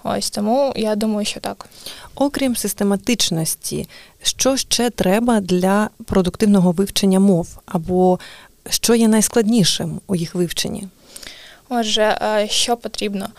Ось 0.08 0.30
тому 0.30 0.74
я 0.76 0.96
думаю, 0.96 1.26
що 1.26 1.40
так. 1.40 1.70
Окрім 2.16 2.56
систематичності, 2.56 3.90
що 4.24 4.58
ще 4.58 4.90
треба 4.90 5.40
для 5.40 5.90
продуктивного 6.06 6.72
вивчення 6.72 7.20
мов, 7.20 7.48
або 7.66 8.20
що 8.70 8.96
є 8.96 9.08
найскладнішим 9.08 10.02
у 10.08 10.16
їх 10.16 10.36
вивченні? 10.36 10.88
Отже, 11.70 12.18
е, 12.22 12.48
що 12.50 12.78
потрібно? 12.78 13.30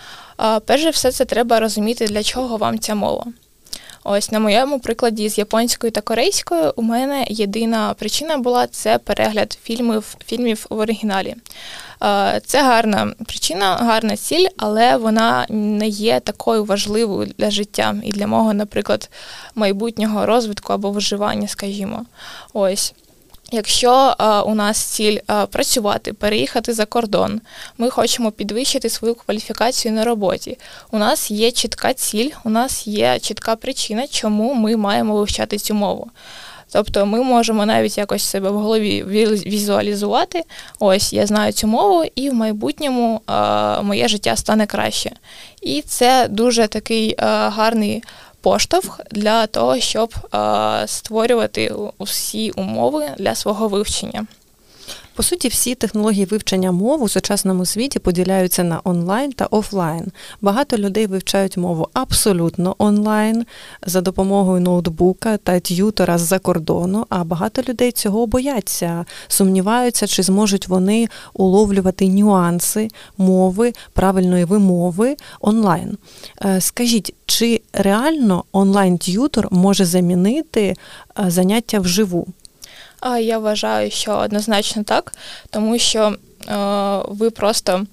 Перш 0.65 0.83
за 0.83 0.91
все, 0.91 1.13
це 1.13 1.25
треба 1.25 1.61
розуміти, 1.61 2.07
для 2.07 2.23
чого 2.23 2.57
вам 2.57 2.79
ця 2.79 2.95
мова. 2.95 3.25
Ось 4.09 4.31
на 4.33 4.41
моєму 4.41 4.81
прикладі 4.81 5.29
з 5.29 5.39
японською 5.39 5.91
та 5.91 6.01
корейською 6.01 6.73
у 6.77 6.83
мене 6.83 7.27
єдина 7.29 7.95
причина 7.95 8.39
була 8.39 8.67
це 8.67 8.99
перегляд 8.99 9.59
фільмів 9.63 10.17
фільмів 10.27 10.67
в 10.71 10.79
оригіналі. 10.79 11.35
Е, 12.03 12.41
це 12.47 12.63
гарна 12.63 13.15
причина, 13.27 13.77
гарна 13.77 14.17
ціль, 14.17 14.47
але 14.57 14.97
вона 14.97 15.47
не 15.49 15.89
є 15.89 16.21
такою 16.21 16.65
важливою 16.65 17.33
для 17.39 17.51
життя 17.51 17.95
і 18.03 18.13
для 18.13 18.27
мого, 18.27 18.55
наприклад, 18.55 19.11
майбутнього 19.55 20.27
розвитку 20.27 20.73
або 20.73 20.91
виживання, 20.91 21.49
скажімо. 21.49 22.05
Ось. 22.53 22.95
Якщо 23.53 24.15
а, 24.19 24.43
у 24.43 24.55
нас 24.55 24.79
ціль 24.79 25.19
а, 25.27 25.47
працювати, 25.47 26.13
переїхати 26.13 26.73
за 26.73 26.85
кордон, 26.87 27.41
ми 27.79 27.91
хочемо 27.91 28.31
підвищити 28.33 28.91
свою 28.91 29.15
кваліфікацію 29.15 29.95
на 29.95 30.05
роботі. 30.05 30.59
У 30.91 30.99
нас 30.99 31.31
є 31.31 31.51
чітка 31.51 31.95
ціль, 31.95 32.31
у 32.45 32.51
нас 32.51 32.87
є 32.87 33.19
чітка 33.19 33.57
причина, 33.57 34.07
чому 34.07 34.55
ми 34.55 34.77
маємо 34.77 35.17
вивчати 35.17 35.59
цю 35.59 35.75
мову. 35.75 36.11
Тобто 36.73 37.07
ми 37.07 37.23
можемо 37.23 37.67
навіть 37.67 37.99
якось 37.99 38.25
себе 38.25 38.51
в 38.51 38.59
голові 38.59 39.05
візуалізувати. 39.47 40.45
Ось 40.79 41.13
я 41.13 41.27
знаю 41.27 41.53
цю 41.53 41.67
мову, 41.67 42.05
і 42.15 42.31
в 42.31 42.35
майбутньому 42.35 43.21
а, 43.27 43.83
моє 43.83 44.09
життя 44.09 44.37
стане 44.37 44.67
краще. 44.67 45.11
І 45.63 45.83
це 45.83 46.29
дуже 46.31 46.69
такий 46.69 47.15
а, 47.19 47.49
гарний 47.49 48.03
поштовх 48.47 49.01
для 49.11 49.47
того, 49.47 49.81
щоб 49.81 50.15
створювати 50.87 51.73
усі 51.99 52.51
умови 52.51 53.11
для 53.19 53.35
свого 53.35 53.69
вивчення. 53.69 54.27
По 55.17 55.23
суті, 55.23 55.49
всі 55.49 55.75
технології 55.75 56.25
вивчення 56.25 56.73
мов 56.73 57.03
у 57.03 57.09
сучасному 57.09 57.65
світі 57.65 57.99
поділяються 57.99 58.65
на 58.65 58.81
онлайн 58.85 59.33
та 59.33 59.47
офлайн. 59.47 60.13
Багато 60.41 60.77
людей 60.77 61.07
вивчають 61.07 61.57
мову 61.57 61.89
абсолютно 61.93 62.75
онлайн 62.79 63.47
за 63.87 64.01
допомогою 64.01 64.61
ноутбука 64.61 65.37
та 65.37 65.61
т'ютора 65.61 66.19
з-за 66.19 66.39
кордону, 66.39 67.07
а 67.09 67.25
багато 67.25 67.63
людей 67.69 67.93
цього 67.93 68.27
бояться, 68.27 69.05
сумніваються, 69.29 70.07
чи 70.07 70.23
зможуть 70.23 70.69
вони 70.69 71.09
уловлювати 71.33 72.09
нюанси 72.09 72.89
мови, 73.19 73.73
правильної 73.93 74.45
вимови 74.45 75.17
онлайн. 75.41 75.99
Е, 76.45 76.61
скажіть, 76.61 77.15
чи 77.27 77.61
реально 77.73 78.45
онлайн-т'ютор 78.53 79.49
може 79.51 79.85
замінити 79.85 80.63
е, 80.63 81.31
заняття 81.31 81.81
вживу? 81.81 82.27
Я 83.21 83.39
вважаю, 83.39 83.91
що 83.91 84.13
однозначно 84.13 84.85
так, 84.85 85.13
тому 85.51 85.79
що 85.79 86.15
е, 86.49 86.55
ви 87.09 87.31
просто 87.31 87.87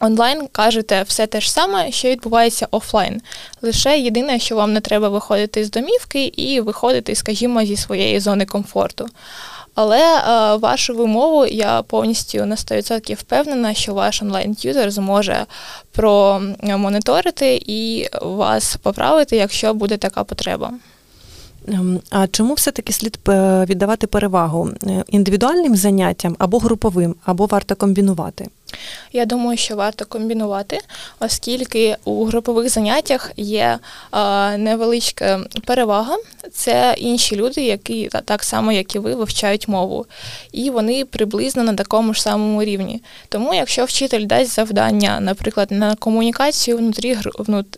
онлайн 0.00 0.46
кажете 0.52 1.02
все 1.02 1.26
те 1.26 1.40
ж 1.40 1.52
саме, 1.52 1.92
що 1.92 2.08
відбувається 2.08 2.68
офлайн. 2.70 3.22
Лише 3.62 3.98
єдине, 3.98 4.38
що 4.38 4.56
вам 4.56 4.72
не 4.72 4.80
треба 4.80 5.08
виходити 5.08 5.64
з 5.64 5.70
домівки 5.70 6.24
і 6.24 6.60
виходити, 6.60 7.14
скажімо, 7.14 7.64
зі 7.64 7.76
своєї 7.76 8.20
зони 8.20 8.46
комфорту. 8.46 9.06
Але 9.74 10.00
е, 10.00 10.56
вашу 10.56 10.94
вимову 10.94 11.46
я 11.46 11.82
повністю 11.82 12.46
на 12.46 12.54
100% 12.54 13.14
впевнена, 13.14 13.74
що 13.74 13.94
ваш 13.94 14.22
онлайн-т'ютер 14.22 14.90
зможе 14.90 15.46
промоніторити 15.92 17.62
і 17.66 18.08
вас 18.22 18.76
поправити, 18.76 19.36
якщо 19.36 19.74
буде 19.74 19.96
така 19.96 20.24
потреба. 20.24 20.72
Ем, 21.68 22.00
а 22.10 22.26
чому 22.26 22.54
все-таки 22.54 22.92
слід 22.92 23.18
е, 23.28 23.64
віддавати 23.64 24.06
перевагу 24.06 24.70
е, 24.86 25.04
індивідуальним 25.08 25.76
заняттям 25.76 26.36
або 26.38 26.58
груповим, 26.58 27.14
або 27.24 27.46
варто 27.46 27.76
комбінувати? 27.76 28.48
Я 29.12 29.24
думаю, 29.24 29.58
що 29.58 29.76
варто 29.76 30.04
комбінувати, 30.04 30.78
оскільки 31.20 31.96
у 32.04 32.24
групових 32.24 32.68
заняттях 32.68 33.32
є 33.36 33.78
невеличка 34.56 35.40
перевага. 35.64 36.16
Це 36.52 36.94
інші 36.98 37.36
люди, 37.36 37.60
які 37.60 38.10
так 38.24 38.44
само, 38.44 38.72
як 38.72 38.94
і 38.94 38.98
ви, 38.98 39.14
вивчають 39.14 39.68
мову, 39.68 40.06
і 40.52 40.70
вони 40.70 41.04
приблизно 41.04 41.62
на 41.62 41.74
такому 41.74 42.14
ж 42.14 42.22
самому 42.22 42.64
рівні. 42.64 43.02
Тому, 43.28 43.54
якщо 43.54 43.84
вчитель 43.84 44.26
дасть 44.26 44.54
завдання, 44.54 45.20
наприклад, 45.20 45.70
на 45.70 45.94
комунікацію 45.94 46.76
внутрі 46.76 47.16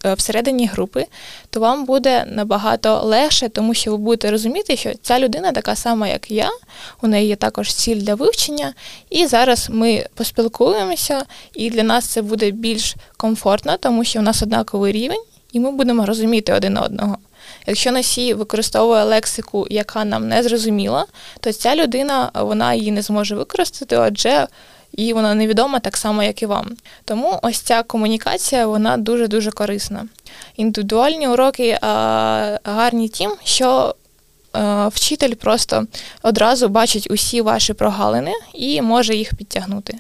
е, 0.05 0.15
всередині 0.15 0.67
групи, 0.67 1.07
то 1.51 1.61
вам 1.61 1.85
буде 1.85 2.25
набагато 2.29 3.01
легше, 3.03 3.49
тому 3.49 3.75
що 3.75 3.91
ви 3.91 3.97
будете 3.97 4.31
розуміти, 4.31 4.77
що 4.77 4.93
ця 5.03 5.19
людина 5.19 5.53
така 5.53 5.77
сама, 5.77 6.09
як 6.09 6.31
я, 6.31 6.51
у 7.03 7.07
неї 7.07 7.29
є 7.29 7.37
також 7.37 7.75
ціль 7.75 7.97
для 7.97 8.15
вивчення, 8.15 8.75
і 9.11 9.27
зараз 9.27 9.69
ми 9.71 10.07
поспілкуємося 10.15 10.86
спілкуємося, 10.95 11.25
і 11.55 11.71
для 11.71 11.83
нас 11.83 12.05
це 12.05 12.23
буде 12.23 12.51
більш 12.51 12.97
комфортно, 13.17 13.77
тому 13.77 14.05
що 14.05 14.19
в 14.19 14.23
нас 14.23 14.43
однаковий 14.43 14.93
рівень, 14.93 15.23
і 15.53 15.61
ми 15.61 15.71
будемо 15.71 16.07
розуміти 16.07 16.53
один 16.53 16.79
одного. 16.79 17.19
Якщо 17.67 17.93
носій 17.93 18.35
використовує 18.35 19.05
лексику, 19.05 19.67
яка 19.71 20.05
нам 20.05 20.29
не 20.29 20.43
зрозуміла, 20.43 21.07
то 21.41 21.53
ця 21.53 21.77
людина 21.77 22.31
вона 22.35 22.75
її 22.75 22.93
не 22.93 23.03
зможе 23.03 23.35
використати, 23.35 23.97
адже 23.97 24.47
їй 24.93 25.13
вона 25.13 25.35
невідома 25.35 25.81
так 25.81 25.97
само, 25.97 26.23
як 26.23 26.43
і 26.43 26.47
вам. 26.47 26.77
Тому 27.05 27.39
ось 27.43 27.59
ця 27.59 27.83
комунікація 27.83 28.67
вона 28.67 28.97
дуже 28.97 29.29
дуже 29.29 29.51
корисна. 29.51 30.09
Індивідуальні 30.57 31.29
уроки 31.29 31.79
гарні 32.65 33.09
тим, 33.09 33.33
що 33.45 33.95
вчитель 34.89 35.35
просто 35.35 35.87
одразу 36.23 36.69
бачить 36.69 37.11
усі 37.11 37.41
ваші 37.41 37.73
прогалини 37.73 38.33
і 38.55 38.83
може 38.83 39.15
їх 39.15 39.35
підтягнути. 39.35 39.99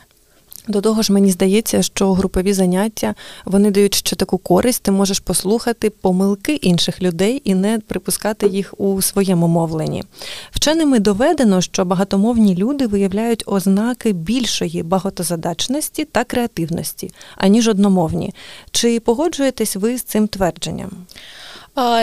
До 0.68 0.81
того 0.81 1.02
ж, 1.02 1.12
мені 1.12 1.31
здається, 1.31 1.83
що 1.83 2.12
групові 2.12 2.52
заняття 2.52 3.14
вони 3.44 3.70
дають 3.70 3.94
ще 3.94 4.16
таку 4.16 4.38
користь, 4.38 4.83
ти 4.83 4.90
можеш 4.90 5.20
послухати 5.20 5.90
помилки 5.90 6.55
інших 6.55 7.02
людей 7.02 7.42
і 7.44 7.55
не 7.55 7.79
припускати 7.79 8.46
їх 8.46 8.74
у 8.79 9.02
своєму 9.02 9.48
мовленні. 9.48 10.05
Вченими 10.50 10.98
доведено, 10.98 11.61
що 11.61 11.85
багатомовні 11.85 12.57
люди 12.57 12.87
виявляють 12.87 13.42
ознаки 13.46 14.12
більшої 14.12 14.83
багатозадачності 14.83 16.05
та 16.05 16.24
креативності, 16.24 17.12
аніж 17.37 17.68
одномовні. 17.68 18.35
Чи 18.70 19.00
погоджуєтесь 19.00 19.76
ви 19.76 19.98
з 19.98 20.02
цим 20.02 20.29
твердженням? 20.29 20.90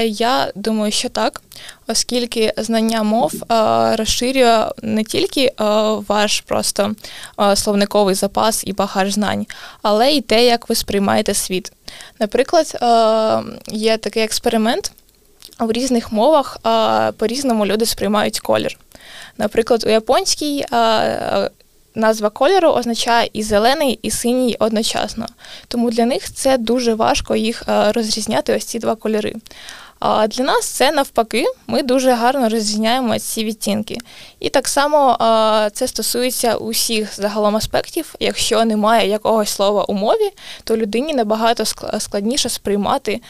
Я 0.06 0.52
думаю, 0.56 0.92
що 0.92 1.10
так, 1.10 1.42
оскільки 1.88 2.54
знання 2.58 3.04
мов 3.04 3.34
розширює 3.98 4.66
не 4.82 5.04
тільки 5.04 5.52
ваш 6.08 6.42
просто 6.42 6.96
словниковий 7.56 8.16
запас 8.16 8.64
і 8.68 8.74
багаж 8.74 9.14
знань, 9.14 9.46
але 9.82 10.12
й 10.12 10.22
те, 10.22 10.46
як 10.46 10.70
ви 10.70 10.76
сприймаєте 10.76 11.34
світ. 11.34 11.72
Наприклад, 12.20 12.78
є 13.68 13.98
такий 13.98 14.24
експеримент. 14.24 14.92
В 15.60 15.72
різних 15.72 16.12
мовах 16.12 16.58
по-різному 17.18 17.66
люди 17.66 17.86
сприймають 17.86 18.40
колір. 18.40 18.78
Наприклад, 19.38 19.84
у 19.88 19.90
японській 19.90 20.66
назва 21.96 22.30
кольору 22.30 22.70
означає 22.70 23.30
і 23.34 23.44
зелений, 23.44 24.00
і 24.02 24.12
синій 24.12 24.56
одночасно. 24.60 25.26
Тому 25.68 25.92
для 25.92 26.06
них 26.06 26.34
це 26.34 26.58
дуже 26.58 26.94
важко 26.94 27.36
їх 27.36 27.64
е, 27.68 27.92
розрізняти 27.92 28.56
ось 28.56 28.66
ці 28.66 28.80
два 28.80 28.96
кольори. 28.96 29.34
А 30.06 30.28
для 30.28 30.44
нас 30.44 30.66
це 30.66 30.92
навпаки, 30.92 31.46
ми 31.68 31.84
дуже 31.84 32.12
гарно 32.12 32.50
розрізняємо 32.50 33.20
ці 33.20 33.44
відтінки. 33.44 33.98
І 34.40 34.50
так 34.50 34.68
само 34.68 35.18
це 35.74 35.88
стосується 35.88 36.56
усіх 36.56 37.16
загалом 37.16 37.56
аспектів. 37.56 38.16
Якщо 38.20 38.66
немає 38.66 39.10
якогось 39.10 39.50
слова 39.50 39.84
у 39.84 39.94
мові, 39.94 40.32
то 40.64 40.78
людині 40.78 41.14
набагато 41.14 41.66
складніше 42.00 42.50
сприймати 42.50 43.22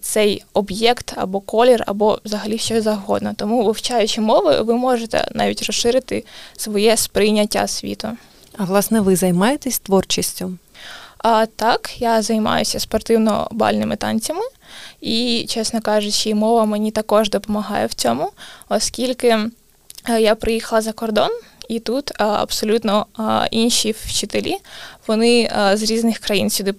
цей 0.00 0.44
об'єкт 0.52 1.14
або 1.16 1.40
колір, 1.40 1.84
або 1.86 2.18
взагалі 2.24 2.58
щось 2.58 2.84
завгодно. 2.84 3.32
Тому, 3.36 3.64
вивчаючи 3.64 4.20
мови, 4.20 4.60
ви 4.60 4.74
можете 4.74 5.28
навіть 5.34 5.62
розширити 5.62 6.24
своє 6.56 6.96
сприйняття 6.96 7.66
світу. 7.66 8.08
А 8.56 8.64
власне, 8.64 9.00
ви 9.00 9.16
займаєтесь 9.16 9.78
творчістю? 9.78 10.52
А 11.18 11.46
так, 11.46 12.00
я 12.00 12.22
займаюся 12.22 12.78
спортивно-бальними 12.78 13.96
танцями, 13.96 14.42
і, 15.00 15.46
чесно 15.48 15.80
кажучи, 15.80 16.34
мова 16.34 16.64
мені 16.64 16.90
також 16.90 17.30
допомагає 17.30 17.86
в 17.86 17.94
цьому, 17.94 18.30
оскільки 18.68 19.28
е, 19.28 19.50
я 20.20 20.34
приїхала 20.34 20.82
за 20.82 20.92
кордон. 20.92 21.30
І 21.68 21.80
тут 21.80 22.12
а, 22.18 22.24
абсолютно 22.24 23.06
а, 23.16 23.46
інші 23.50 23.92
вчителі, 23.92 24.56
вони 25.06 25.50
з 25.74 25.82
різних 25.82 26.18
країн 26.18 26.50
сюди 26.50 26.72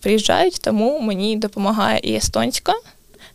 приїжджають, 0.00 0.60
тому 0.60 1.00
мені 1.00 1.36
допомагає 1.36 2.00
і 2.02 2.14
естонська 2.14 2.72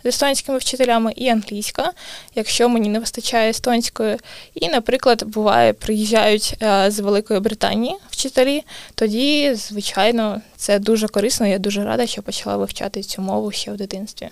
з 0.06 0.08
естонськими 0.08 0.58
вчителями, 0.58 1.14
і 1.16 1.30
англійська, 1.30 1.92
якщо 2.36 2.70
мені 2.70 2.90
не 2.90 3.00
вистачає 3.00 3.50
естонської. 3.50 4.18
І, 4.54 4.70
наприклад, 4.70 5.24
буває, 5.28 5.74
приїжджають 5.74 6.58
е, 6.62 6.92
з 6.92 7.00
Великої 7.00 7.40
Британії 7.40 7.96
вчителі, 8.10 8.64
тоді, 8.96 9.54
звичайно, 9.56 10.42
це 10.58 10.80
дуже 10.80 11.08
корисно. 11.08 11.48
Я 11.48 11.60
дуже 11.60 11.84
рада, 11.84 12.08
що 12.08 12.22
почала 12.22 12.58
вивчати 12.58 13.04
цю 13.04 13.22
мову 13.22 13.52
ще 13.52 13.72
в 13.72 13.78
дитинстві. 13.78 14.30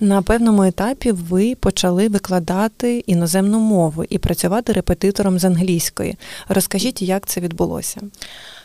На 0.00 0.22
певному 0.22 0.62
етапі 0.62 1.12
ви 1.12 1.54
почали 1.54 2.08
викладати 2.08 2.98
іноземну 2.98 3.58
мову 3.58 4.04
і 4.08 4.18
працювати 4.18 4.72
репетитором 4.72 5.38
з 5.38 5.44
англійської. 5.44 6.16
Розкажіть, 6.48 7.02
як 7.02 7.26
це 7.26 7.40
відбулося? 7.40 8.00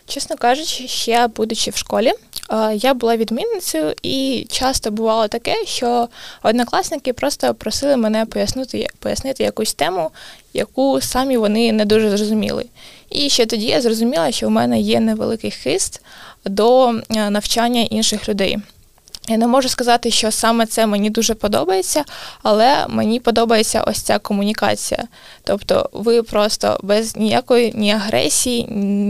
Чесно 0.06 0.36
кажучи, 0.38 0.88
ще 0.88 1.28
будучи 1.28 1.72
в 1.72 1.78
школі, 1.78 2.12
я 2.74 2.94
була 2.94 3.18
відмінницею, 3.18 3.94
і 4.04 4.48
часто 4.52 4.92
бувало 4.92 5.28
таке, 5.28 5.66
що 5.66 6.08
однокласники 6.44 7.14
просто 7.14 7.54
просили 7.54 7.98
мене 7.98 8.26
пояснити 8.26 8.88
пояснити 9.00 9.44
якусь 9.44 9.74
тему, 9.74 10.12
яку 10.54 11.02
самі 11.02 11.38
вони 11.38 11.72
не 11.72 11.86
дуже 11.86 12.18
зрозуміли. 12.18 12.66
І 13.10 13.30
ще 13.30 13.46
тоді 13.46 13.66
я 13.66 13.82
зрозуміла, 13.82 14.32
що 14.32 14.48
в 14.48 14.52
мене 14.52 14.80
є 14.80 15.00
невеликий 15.00 15.52
хист 15.52 16.02
до 16.46 16.92
навчання 17.10 17.82
інших 17.82 18.30
людей. 18.30 18.58
Я 19.28 19.38
не 19.38 19.48
можу 19.48 19.70
сказати, 19.70 20.12
що 20.12 20.32
саме 20.32 20.66
це 20.66 20.88
мені 20.88 21.10
дуже 21.10 21.34
подобається, 21.34 22.04
але 22.42 22.88
мені 22.90 23.20
подобається 23.20 23.84
ось 23.88 24.02
ця 24.02 24.20
комунікація. 24.20 25.04
Тобто, 25.44 25.90
ви 25.94 26.24
просто 26.24 26.80
без 26.84 27.16
ніякої 27.16 27.74
ні 27.76 27.92
агресії, 27.92 28.68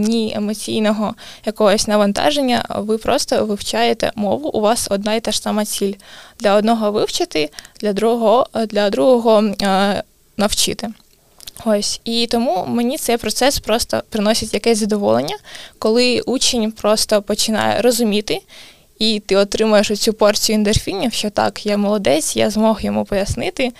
ні 0.08 0.32
емоційного 0.36 1.14
якогось 1.46 1.88
навантаження, 1.88 2.64
ви 2.68 2.98
просто 2.98 3.44
вивчаєте 3.44 4.12
мову. 4.14 4.48
У 4.48 4.60
вас 4.60 4.88
одна 4.90 5.14
і 5.14 5.20
та 5.20 5.32
ж 5.32 5.40
сама 5.40 5.64
ціль 5.64 5.92
для 6.40 6.54
одного 6.54 6.92
вивчити, 6.92 7.50
для 7.80 7.92
другого 7.92 8.46
для 8.68 8.90
другого 8.90 9.42
е, 9.62 10.02
навчити. 10.36 10.88
Ось 11.64 12.00
і 12.04 12.26
тому 12.26 12.64
мені 12.68 12.98
цей 12.98 13.16
процес 13.16 13.58
просто 13.58 14.02
приносить 14.08 14.54
якесь 14.54 14.78
задоволення, 14.78 15.36
коли 15.78 16.20
учень 16.20 16.72
просто 16.72 17.22
починає 17.22 17.82
розуміти 17.82 18.40
і 18.98 19.20
ти 19.26 19.36
отримаєш 19.36 19.98
цю 19.98 20.12
порцію 20.12 20.56
ендорфінів, 20.56 21.12
що 21.12 21.30
так, 21.30 21.66
я 21.66 21.76
молодець, 21.76 22.36
я 22.36 22.50
змог 22.50 22.80
йому 22.80 23.04
пояснити. 23.04 23.72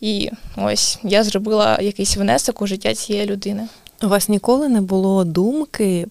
І 0.00 0.30
ось 0.56 0.98
я 1.02 1.24
зробила 1.24 1.78
якийсь 1.80 2.16
внесок 2.16 2.62
у 2.62 2.66
життя 2.66 2.94
цієї 2.94 3.26
людини. 3.26 3.68
У 4.02 4.08
вас 4.08 4.28
ніколи 4.28 4.68
не 4.68 4.80
було 4.80 5.24
думки 5.24 6.06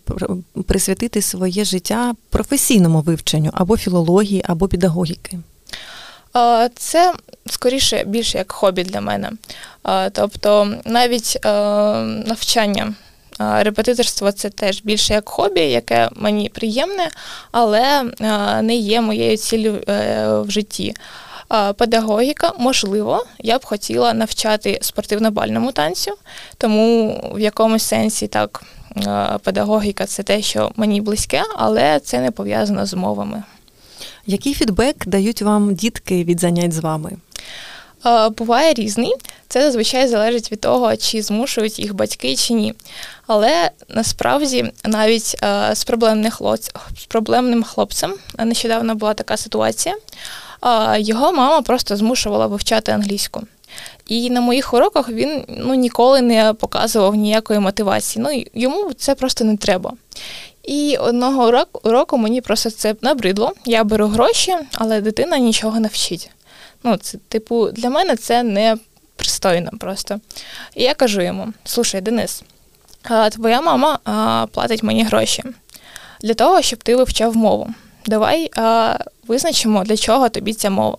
присвятити 0.67 1.21
своє 1.21 1.65
життя 1.65 2.13
професійному 2.29 3.01
вивченню 3.01 3.49
або 3.53 3.77
філології, 3.77 4.43
або 4.47 4.67
педагогіки? 4.67 5.39
Це 6.75 7.13
скоріше 7.45 8.03
більше 8.03 8.37
як 8.37 8.51
хобі 8.51 8.83
для 8.83 9.01
мене. 9.01 9.31
Тобто 10.11 10.73
навіть 10.85 11.39
навчання 12.25 12.93
Репетиторство 13.39 14.31
це 14.31 14.49
теж 14.49 14.81
більше 14.83 15.13
як 15.13 15.29
хобі, 15.29 15.61
яке 15.61 16.09
мені 16.15 16.49
приємне, 16.49 17.09
але 17.51 18.03
не 18.61 18.75
є 18.75 19.01
моєю 19.01 19.37
ціллю 19.37 19.81
е, 19.89 20.27
в 20.39 20.51
житті. 20.51 20.93
Педагогіка, 21.75 22.51
можливо, 22.59 23.25
я 23.39 23.57
б 23.57 23.65
хотіла 23.65 24.13
навчати 24.13 24.79
спортивно-бальному 24.81 25.71
танцю, 25.71 26.11
тому 26.57 27.21
в 27.35 27.39
якомусь 27.39 27.83
сенсі 27.83 28.27
так 28.27 28.63
педагогіка 29.43 30.05
це 30.05 30.23
те, 30.23 30.41
що 30.41 30.71
мені 30.75 31.01
близьке, 31.01 31.43
але 31.57 31.99
це 31.99 32.21
не 32.21 32.31
пов'язано 32.31 32.85
з 32.85 32.93
мовами. 32.93 33.43
Який 34.27 34.53
фідбек 34.53 35.07
дають 35.07 35.41
вам 35.41 35.75
дітки 35.75 36.23
від 36.23 36.39
занять 36.39 36.73
з 36.73 36.79
вами? 36.79 37.11
Буває 38.37 38.73
різний. 38.73 39.13
Це 39.47 39.61
зазвичай 39.61 40.07
залежить 40.07 40.51
від 40.51 40.61
того, 40.61 40.95
чи 40.95 41.21
змушують 41.21 41.79
їх 41.79 41.93
батьки 41.93 42.35
чи 42.35 42.53
ні. 42.53 42.73
Але 43.27 43.71
насправді 43.89 44.71
навіть 44.83 45.37
з 45.73 45.83
проблемним 45.83 46.31
хлопцем, 46.31 46.81
з 46.97 47.05
проблемним 47.05 47.63
хлопцем 47.63 48.13
нещодавно 48.37 48.95
була 48.95 49.13
така 49.13 49.37
ситуація. 49.37 49.95
Його 50.97 51.31
мама 51.31 51.61
просто 51.61 51.97
змушувала 51.97 52.47
вивчати 52.47 52.91
англійську. 52.91 53.41
І 54.07 54.29
на 54.29 54.41
моїх 54.41 54.73
уроках 54.73 55.09
він 55.09 55.45
ну, 55.47 55.73
ніколи 55.73 56.21
не 56.21 56.53
показував 56.53 57.15
ніякої 57.15 57.59
мотивації. 57.59 58.23
Ну, 58.23 58.43
Йому 58.61 58.93
це 58.93 59.15
просто 59.15 59.43
не 59.43 59.57
треба. 59.57 59.93
І 60.63 60.97
одного 60.97 61.65
уроку 61.83 62.17
мені 62.17 62.41
просто 62.41 62.69
це 62.69 62.95
набридло. 63.01 63.53
Я 63.65 63.83
беру 63.83 64.07
гроші, 64.07 64.55
але 64.73 65.01
дитина 65.01 65.37
нічого 65.37 65.79
не 65.79 65.87
вчить. 65.87 66.29
Ну, 66.85 66.97
це, 66.97 67.17
типу, 67.29 67.71
для 67.71 67.89
мене 67.89 68.15
це 68.15 68.43
не 68.43 68.77
пристойно 69.15 69.71
просто. 69.79 70.19
І 70.75 70.83
я 70.83 70.93
кажу 70.93 71.21
йому: 71.21 71.53
слушай, 71.63 72.01
Денис, 72.01 72.43
твоя 73.31 73.61
мама 73.61 73.99
платить 74.51 74.83
мені 74.83 75.03
гроші 75.03 75.43
для 76.21 76.33
того, 76.33 76.61
щоб 76.61 76.83
ти 76.83 76.95
вивчав 76.95 77.35
мову. 77.35 77.69
Давай 78.05 78.51
визначимо, 79.27 79.83
для 79.83 79.97
чого 79.97 80.29
тобі 80.29 80.53
ця 80.53 80.69
мова. 80.69 80.97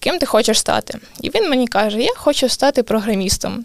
Ким 0.00 0.18
ти 0.18 0.26
хочеш 0.26 0.58
стати? 0.58 0.98
І 1.20 1.30
він 1.30 1.50
мені 1.50 1.66
каже: 1.66 2.02
Я 2.02 2.14
хочу 2.16 2.48
стати 2.48 2.82
програмістом. 2.82 3.64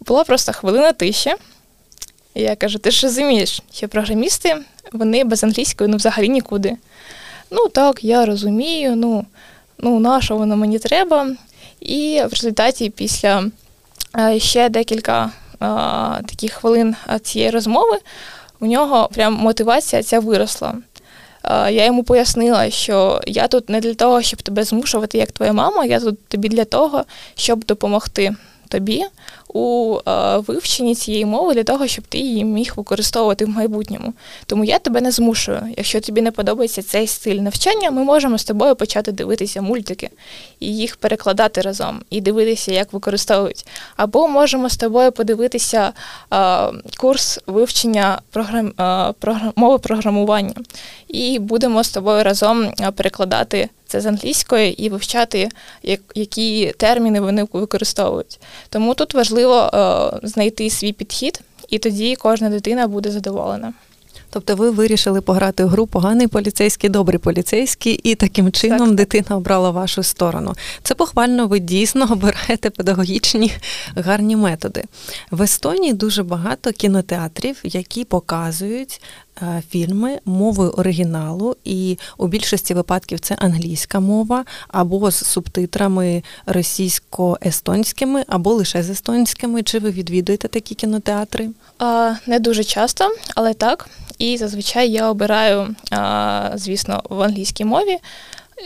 Була 0.00 0.24
просто 0.24 0.52
хвилина 0.52 0.92
тиші. 0.92 1.34
І 2.34 2.42
я 2.42 2.56
кажу: 2.56 2.78
ти 2.78 2.90
ж 2.90 3.06
розумієш, 3.06 3.62
що 3.72 3.88
програмісти 3.88 4.56
вони 4.92 5.24
без 5.24 5.44
англійської 5.44 5.90
ну, 5.90 5.96
взагалі 5.96 6.28
нікуди. 6.28 6.76
Ну 7.50 7.68
так, 7.68 8.04
я 8.04 8.26
розумію, 8.26 8.96
ну 8.96 9.26
ну 9.82 10.00
на 10.00 10.20
що 10.20 10.36
воно 10.36 10.56
мені 10.56 10.78
треба. 10.78 11.26
І 11.80 12.22
в 12.26 12.30
результаті 12.30 12.90
після 12.90 13.44
е, 14.18 14.38
ще 14.40 14.68
декілька 14.68 15.24
е, 15.24 15.30
таких 16.26 16.52
хвилин 16.52 16.96
е, 17.10 17.18
цієї 17.18 17.50
розмови 17.50 17.98
у 18.60 18.66
нього 18.66 19.08
прям 19.14 19.34
мотивація 19.34 20.02
ця 20.02 20.20
виросла. 20.20 20.74
Я 21.50 21.84
йому 21.84 22.04
пояснила, 22.04 22.70
що 22.70 23.20
я 23.26 23.48
тут 23.48 23.68
не 23.68 23.80
для 23.80 23.94
того, 23.94 24.22
щоб 24.22 24.42
тебе 24.42 24.64
змушувати, 24.64 25.18
як 25.18 25.32
твоя 25.32 25.52
мама, 25.52 25.84
я 25.84 26.00
тут 26.00 26.28
тобі 26.28 26.48
для 26.48 26.64
того, 26.64 27.04
щоб 27.34 27.64
допомогти 27.64 28.36
тобі 28.68 29.04
у 29.52 29.98
е, 30.08 30.36
вивченні 30.36 30.94
цієї 30.94 31.24
мови 31.24 31.54
для 31.54 31.64
того, 31.64 31.86
щоб 31.86 32.04
ти 32.04 32.18
її 32.18 32.44
міг 32.44 32.72
використовувати 32.76 33.44
в 33.44 33.48
майбутньому. 33.48 34.14
Тому 34.46 34.64
я 34.64 34.78
тебе 34.78 35.00
не 35.00 35.10
змушую. 35.10 35.62
Якщо 35.76 36.00
тобі 36.00 36.22
не 36.22 36.30
подобається 36.30 36.82
цей 36.82 37.06
стиль 37.06 37.36
навчання, 37.36 37.90
ми 37.90 38.04
можемо 38.04 38.38
з 38.38 38.44
тобою 38.44 38.76
почати 38.76 39.12
дивитися 39.12 39.62
мультики 39.62 40.10
і 40.60 40.76
їх 40.76 40.96
перекладати 40.96 41.60
разом, 41.60 42.00
і 42.10 42.20
дивитися, 42.20 42.72
як 42.72 42.92
використовують. 42.92 43.66
Або 43.96 44.28
можемо 44.28 44.68
з 44.68 44.76
тобою 44.76 45.12
подивитися 45.12 45.92
е, 46.32 46.66
курс 46.96 47.40
вивчення 47.46 48.20
програм, 48.30 48.72
е, 48.80 49.52
мови 49.56 49.78
програмування, 49.78 50.54
і 51.08 51.38
будемо 51.38 51.84
з 51.84 51.90
тобою 51.90 52.24
разом 52.24 52.72
перекладати 52.96 53.68
це 53.92 54.00
з 54.00 54.06
англійської 54.06 54.82
і 54.84 54.88
вивчати, 54.88 55.48
які 56.14 56.74
терміни 56.76 57.20
вони 57.20 57.46
використовують. 57.52 58.40
Тому 58.68 58.94
тут 58.94 59.14
важливо 59.14 59.70
е, 59.74 60.26
знайти 60.26 60.70
свій 60.70 60.92
підхід, 60.92 61.40
і 61.68 61.78
тоді 61.78 62.16
кожна 62.16 62.48
дитина 62.48 62.88
буде 62.88 63.10
задоволена. 63.10 63.72
Тобто 64.30 64.56
ви 64.56 64.70
вирішили 64.70 65.20
пограти 65.20 65.64
в 65.64 65.68
гру 65.68 65.86
поганий 65.86 66.26
поліцейський, 66.26 66.90
добрий 66.90 67.18
поліцейський, 67.18 67.94
і 67.94 68.14
таким 68.14 68.52
чином 68.52 68.88
так. 68.88 68.94
дитина 68.94 69.36
обрала 69.36 69.70
вашу 69.70 70.02
сторону. 70.02 70.54
Це 70.82 70.94
похвально, 70.94 71.46
ви 71.46 71.58
дійсно 71.58 72.08
обираєте 72.12 72.70
педагогічні 72.70 73.52
гарні 73.96 74.36
методи. 74.36 74.84
В 75.30 75.42
Естонії 75.42 75.92
дуже 75.92 76.22
багато 76.22 76.72
кінотеатрів, 76.72 77.60
які 77.64 78.04
показують 78.04 79.00
фільми 79.70 80.18
мовою 80.24 80.70
оригіналу, 80.70 81.56
і 81.64 81.98
у 82.18 82.26
більшості 82.26 82.74
випадків 82.74 83.20
це 83.20 83.34
англійська 83.34 84.00
мова, 84.00 84.44
або 84.68 85.10
з 85.10 85.26
субтитрами 85.26 86.22
російсько-естонськими, 86.46 88.24
або 88.28 88.52
лише 88.52 88.82
з 88.82 88.90
естонськими. 88.90 89.62
Чи 89.62 89.78
ви 89.78 89.90
відвідуєте 89.90 90.48
такі 90.48 90.74
кінотеатри? 90.74 91.50
Не 92.26 92.38
дуже 92.38 92.64
часто, 92.64 93.08
але 93.34 93.54
так. 93.54 93.88
І 94.18 94.36
зазвичай 94.36 94.90
я 94.90 95.10
обираю, 95.10 95.74
звісно, 96.54 97.02
в 97.10 97.22
англійській 97.22 97.64
мові 97.64 97.98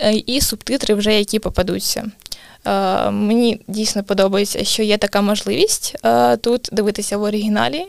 е, 0.01 0.15
і 0.15 0.41
субтитри 0.41 0.95
вже 0.95 1.19
які 1.19 1.39
попадуться. 1.39 2.05
Мені 3.11 3.61
дійсно 3.69 4.05
подобається, 4.05 4.65
що 4.65 4.83
є 4.83 4.99
така 4.99 5.21
можливість 5.21 5.97
тут 6.41 6.69
дивитися 6.73 7.17
в 7.17 7.23
оригіналі. 7.23 7.87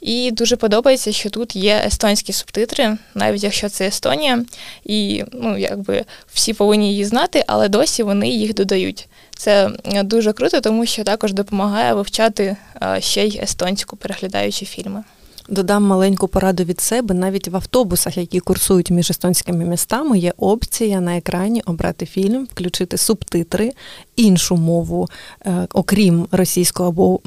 І 0.00 0.30
дуже 0.30 0.56
подобається, 0.56 1.12
що 1.12 1.30
тут 1.30 1.56
є 1.56 1.82
естонські 1.86 2.32
субтитри, 2.32 2.96
навіть 3.14 3.42
якщо 3.42 3.68
це 3.68 3.86
Естонія, 3.86 4.44
і 4.84 5.24
ну 5.32 5.58
якби 5.58 6.04
всі 6.32 6.54
повинні 6.54 6.90
її 6.90 7.04
знати, 7.04 7.44
але 7.46 7.68
досі 7.68 8.02
вони 8.02 8.28
їх 8.28 8.54
додають. 8.54 9.08
Це 9.36 9.70
дуже 10.04 10.32
круто, 10.32 10.60
тому 10.60 10.86
що 10.86 11.04
також 11.04 11.32
допомагає 11.32 11.94
вивчати 11.94 12.56
ще 12.98 13.26
й 13.26 13.40
естонську, 13.42 13.96
переглядаючи 13.96 14.66
фільми. 14.66 15.04
Додам 15.50 15.84
маленьку 15.84 16.28
пораду 16.28 16.64
від 16.64 16.80
себе. 16.80 17.14
Навіть 17.14 17.48
в 17.48 17.56
автобусах, 17.56 18.16
які 18.16 18.40
курсують 18.40 18.90
між 18.90 19.10
естонськими 19.10 19.64
містами, 19.64 20.18
є 20.18 20.32
опція 20.36 21.00
на 21.00 21.16
екрані 21.16 21.62
обрати 21.66 22.06
фільм, 22.06 22.48
включити 22.52 22.96
субтитри, 22.96 23.72
іншу 24.16 24.56
мову, 24.56 25.08
е, 25.46 25.66
окрім 25.74 26.26
російської 26.30 26.88
або 26.88 27.20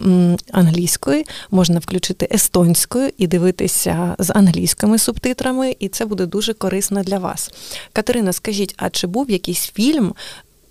англійської, 0.51 1.25
можна 1.51 1.79
включити 1.79 2.27
естонською 2.33 3.09
і 3.17 3.27
дивитися 3.27 4.15
з 4.19 4.29
англійськими 4.29 4.97
субтитрами, 4.97 5.75
і 5.79 5.87
це 5.87 6.05
буде 6.05 6.25
дуже 6.25 6.53
корисно 6.53 7.03
для 7.03 7.19
вас. 7.19 7.51
Катерина, 7.93 8.33
скажіть, 8.33 8.73
а 8.77 8.89
чи 8.89 9.07
був 9.07 9.31
якийсь 9.31 9.71
фільм? 9.71 10.13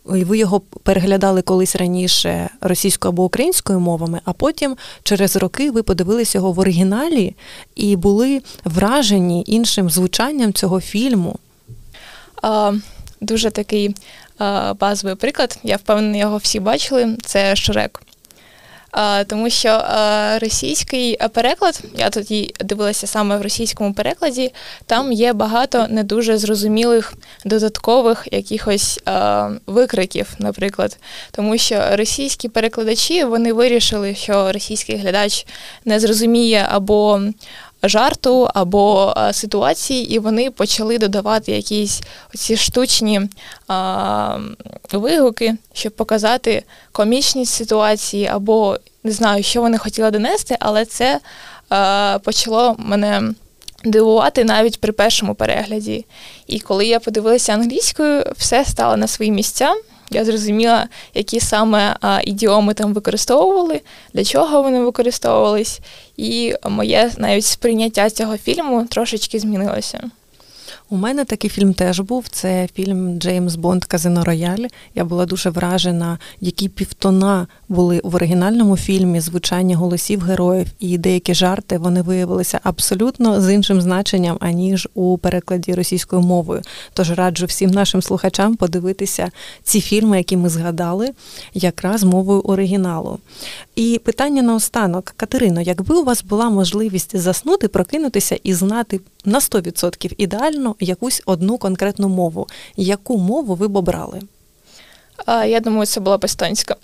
Ви 0.04 0.38
його 0.38 0.60
переглядали 0.60 1.42
колись 1.42 1.76
раніше 1.76 2.48
російською 2.60 3.12
або 3.12 3.24
українською 3.24 3.80
мовами, 3.80 4.20
а 4.24 4.32
потім 4.32 4.76
через 5.02 5.36
роки 5.36 5.70
ви 5.70 5.82
подивилися 5.82 6.38
його 6.38 6.52
в 6.52 6.58
оригіналі 6.58 7.34
і 7.74 7.96
були 7.96 8.42
вражені 8.64 9.44
іншим 9.46 9.90
звучанням 9.90 10.52
цього 10.52 10.80
фільму. 10.80 11.38
А, 12.42 12.72
Дуже 13.20 13.50
такий 13.50 13.96
а, 14.38 14.74
базовий 14.74 15.16
приклад. 15.16 15.58
Я 15.62 15.76
впевнена, 15.76 16.16
його 16.16 16.36
всі 16.36 16.60
бачили. 16.60 17.16
Це 17.24 17.56
Шрек. 17.56 18.02
Тому 19.26 19.50
що 19.50 19.84
російський 20.40 21.18
переклад, 21.32 21.82
я 21.96 22.10
тоді 22.10 22.54
дивилася 22.60 23.06
саме 23.06 23.36
в 23.36 23.42
російському 23.42 23.94
перекладі, 23.94 24.52
там 24.86 25.12
є 25.12 25.32
багато 25.32 25.86
не 25.88 26.04
дуже 26.04 26.38
зрозумілих 26.38 27.14
додаткових 27.44 28.28
якихось 28.32 29.00
викриків, 29.66 30.34
наприклад. 30.38 30.98
Тому 31.30 31.58
що 31.58 31.82
російські 31.92 32.48
перекладачі 32.48 33.24
вони 33.24 33.52
вирішили, 33.52 34.14
що 34.14 34.52
російський 34.52 34.96
глядач 34.96 35.46
не 35.84 36.00
зрозуміє 36.00 36.66
або 36.70 37.20
жарту 37.82 38.48
або 38.54 39.14
ситуації, 39.32 40.14
і 40.14 40.18
вони 40.18 40.50
почали 40.50 40.98
додавати 40.98 41.52
якісь 41.52 42.02
оці 42.34 42.56
штучні 42.56 43.20
а, 43.68 44.38
вигуки, 44.92 45.54
щоб 45.72 45.92
показати 45.92 46.62
комічність 46.92 47.54
ситуації, 47.54 48.26
або 48.26 48.78
не 49.04 49.12
знаю, 49.12 49.42
що 49.42 49.60
вони 49.60 49.78
хотіли 49.78 50.10
донести, 50.10 50.56
але 50.60 50.84
це 50.84 51.20
а, 51.68 52.18
почало 52.24 52.76
мене. 52.78 53.34
Дивувати 53.84 54.44
навіть 54.44 54.80
при 54.80 54.92
першому 54.92 55.34
перегляді. 55.34 56.04
І 56.46 56.60
коли 56.60 56.86
я 56.86 57.00
подивилася 57.00 57.52
англійською, 57.52 58.24
все 58.36 58.64
стало 58.64 58.96
на 58.96 59.06
свої 59.06 59.30
місця. 59.30 59.74
Я 60.14 60.24
зрозуміла, 60.24 60.88
які 61.14 61.40
саме 61.40 61.96
а, 62.00 62.20
ідіоми 62.24 62.74
там 62.74 62.94
використовували, 62.94 63.80
для 64.14 64.24
чого 64.24 64.62
вони 64.62 64.80
використовувались, 64.80 65.80
і 66.16 66.54
моє 66.68 67.10
навіть 67.18 67.44
сприйняття 67.44 68.10
цього 68.10 68.36
фільму 68.36 68.86
трошечки 68.86 69.38
змінилося. 69.38 70.10
У 70.92 70.96
мене 70.96 71.24
такий 71.24 71.50
фільм 71.50 71.74
теж 71.74 72.00
був. 72.00 72.28
Це 72.28 72.68
фільм 72.74 73.18
Джеймс 73.18 73.54
Бонд 73.54 73.84
Казино 73.84 74.24
Рояль. 74.24 74.66
Я 74.94 75.04
була 75.04 75.26
дуже 75.26 75.50
вражена, 75.50 76.18
які 76.40 76.68
півтона 76.68 77.46
були 77.68 78.00
в 78.04 78.14
оригінальному 78.14 78.76
фільмі, 78.76 79.20
звучання 79.20 79.76
голосів 79.76 80.20
героїв 80.20 80.66
і 80.80 80.98
деякі 80.98 81.34
жарти 81.34 81.78
вони 81.78 82.02
виявилися 82.02 82.60
абсолютно 82.62 83.40
з 83.40 83.54
іншим 83.54 83.80
значенням, 83.80 84.36
аніж 84.40 84.88
у 84.94 85.18
перекладі 85.18 85.74
російською 85.74 86.22
мовою. 86.22 86.62
Тож 86.92 87.10
раджу 87.10 87.46
всім 87.46 87.70
нашим 87.70 88.02
слухачам 88.02 88.56
подивитися 88.56 89.30
ці 89.62 89.80
фільми, 89.80 90.16
які 90.16 90.36
ми 90.36 90.48
згадали, 90.48 91.10
якраз 91.54 92.04
мовою 92.04 92.40
оригіналу. 92.40 93.18
І 93.76 94.00
питання 94.04 94.42
наостанок, 94.42 95.14
Катерино, 95.16 95.60
якби 95.60 95.94
у 95.94 96.04
вас 96.04 96.24
була 96.24 96.50
можливість 96.50 97.16
заснути, 97.16 97.68
прокинутися 97.68 98.38
і 98.42 98.54
знати 98.54 99.00
на 99.24 99.38
100% 99.38 100.14
ідеально 100.18 100.76
якусь 100.80 101.22
одну 101.26 101.58
конкретну 101.58 102.08
мову, 102.08 102.46
яку 102.76 103.18
мову 103.18 103.54
ви 103.54 103.68
б 103.68 103.76
обрали? 103.76 104.20
Я 105.26 105.60
думаю, 105.60 105.86
це 105.86 106.00
була 106.00 106.18
б 106.18 106.24
естонська. 106.24 106.76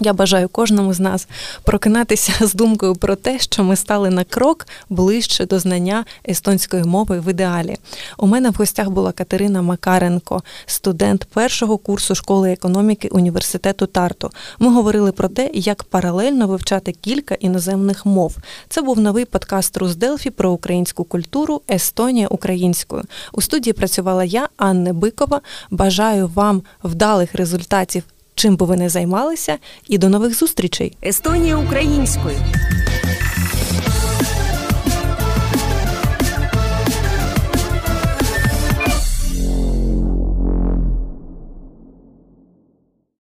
Я 0.00 0.12
бажаю 0.12 0.48
кожному 0.48 0.94
з 0.94 1.00
нас 1.00 1.28
прокинатися 1.62 2.46
з 2.46 2.54
думкою 2.54 2.94
про 2.94 3.16
те, 3.16 3.38
що 3.38 3.64
ми 3.64 3.76
стали 3.76 4.10
на 4.10 4.24
крок 4.24 4.66
ближче 4.88 5.46
до 5.46 5.58
знання 5.58 6.04
естонської 6.28 6.84
мови 6.84 7.20
в 7.20 7.30
ідеалі. 7.30 7.76
У 8.18 8.26
мене 8.26 8.50
в 8.50 8.54
гостях 8.54 8.90
була 8.90 9.12
Катерина 9.12 9.62
Макаренко, 9.62 10.42
студент 10.66 11.24
першого 11.24 11.78
курсу 11.78 12.14
школи 12.14 12.52
економіки 12.52 13.08
університету 13.08 13.86
Тарту. 13.86 14.30
Ми 14.58 14.74
говорили 14.74 15.12
про 15.12 15.28
те, 15.28 15.50
як 15.54 15.84
паралельно 15.84 16.46
вивчати 16.46 16.92
кілька 16.92 17.34
іноземних 17.34 18.06
мов. 18.06 18.36
Це 18.68 18.82
був 18.82 18.98
новий 18.98 19.24
подкаст 19.24 19.76
Русделфі 19.76 20.30
про 20.30 20.50
українську 20.50 21.04
культуру 21.04 21.62
Естонія 21.70 22.28
українською. 22.28 23.02
У 23.32 23.42
студії 23.42 23.72
працювала 23.72 24.24
я, 24.24 24.48
Анна 24.56 24.92
Бикова. 24.92 25.40
Бажаю 25.70 26.30
вам 26.34 26.62
вдалих 26.82 27.34
результатів 27.34 28.02
чим 28.42 28.56
би 28.56 28.66
ви 28.66 28.76
не 28.76 28.88
займалися, 28.88 29.58
і 29.88 29.98
до 29.98 30.08
нових 30.08 30.38
зустрічей. 30.38 30.96
Естонія 31.04 31.56
українською. 31.56 32.36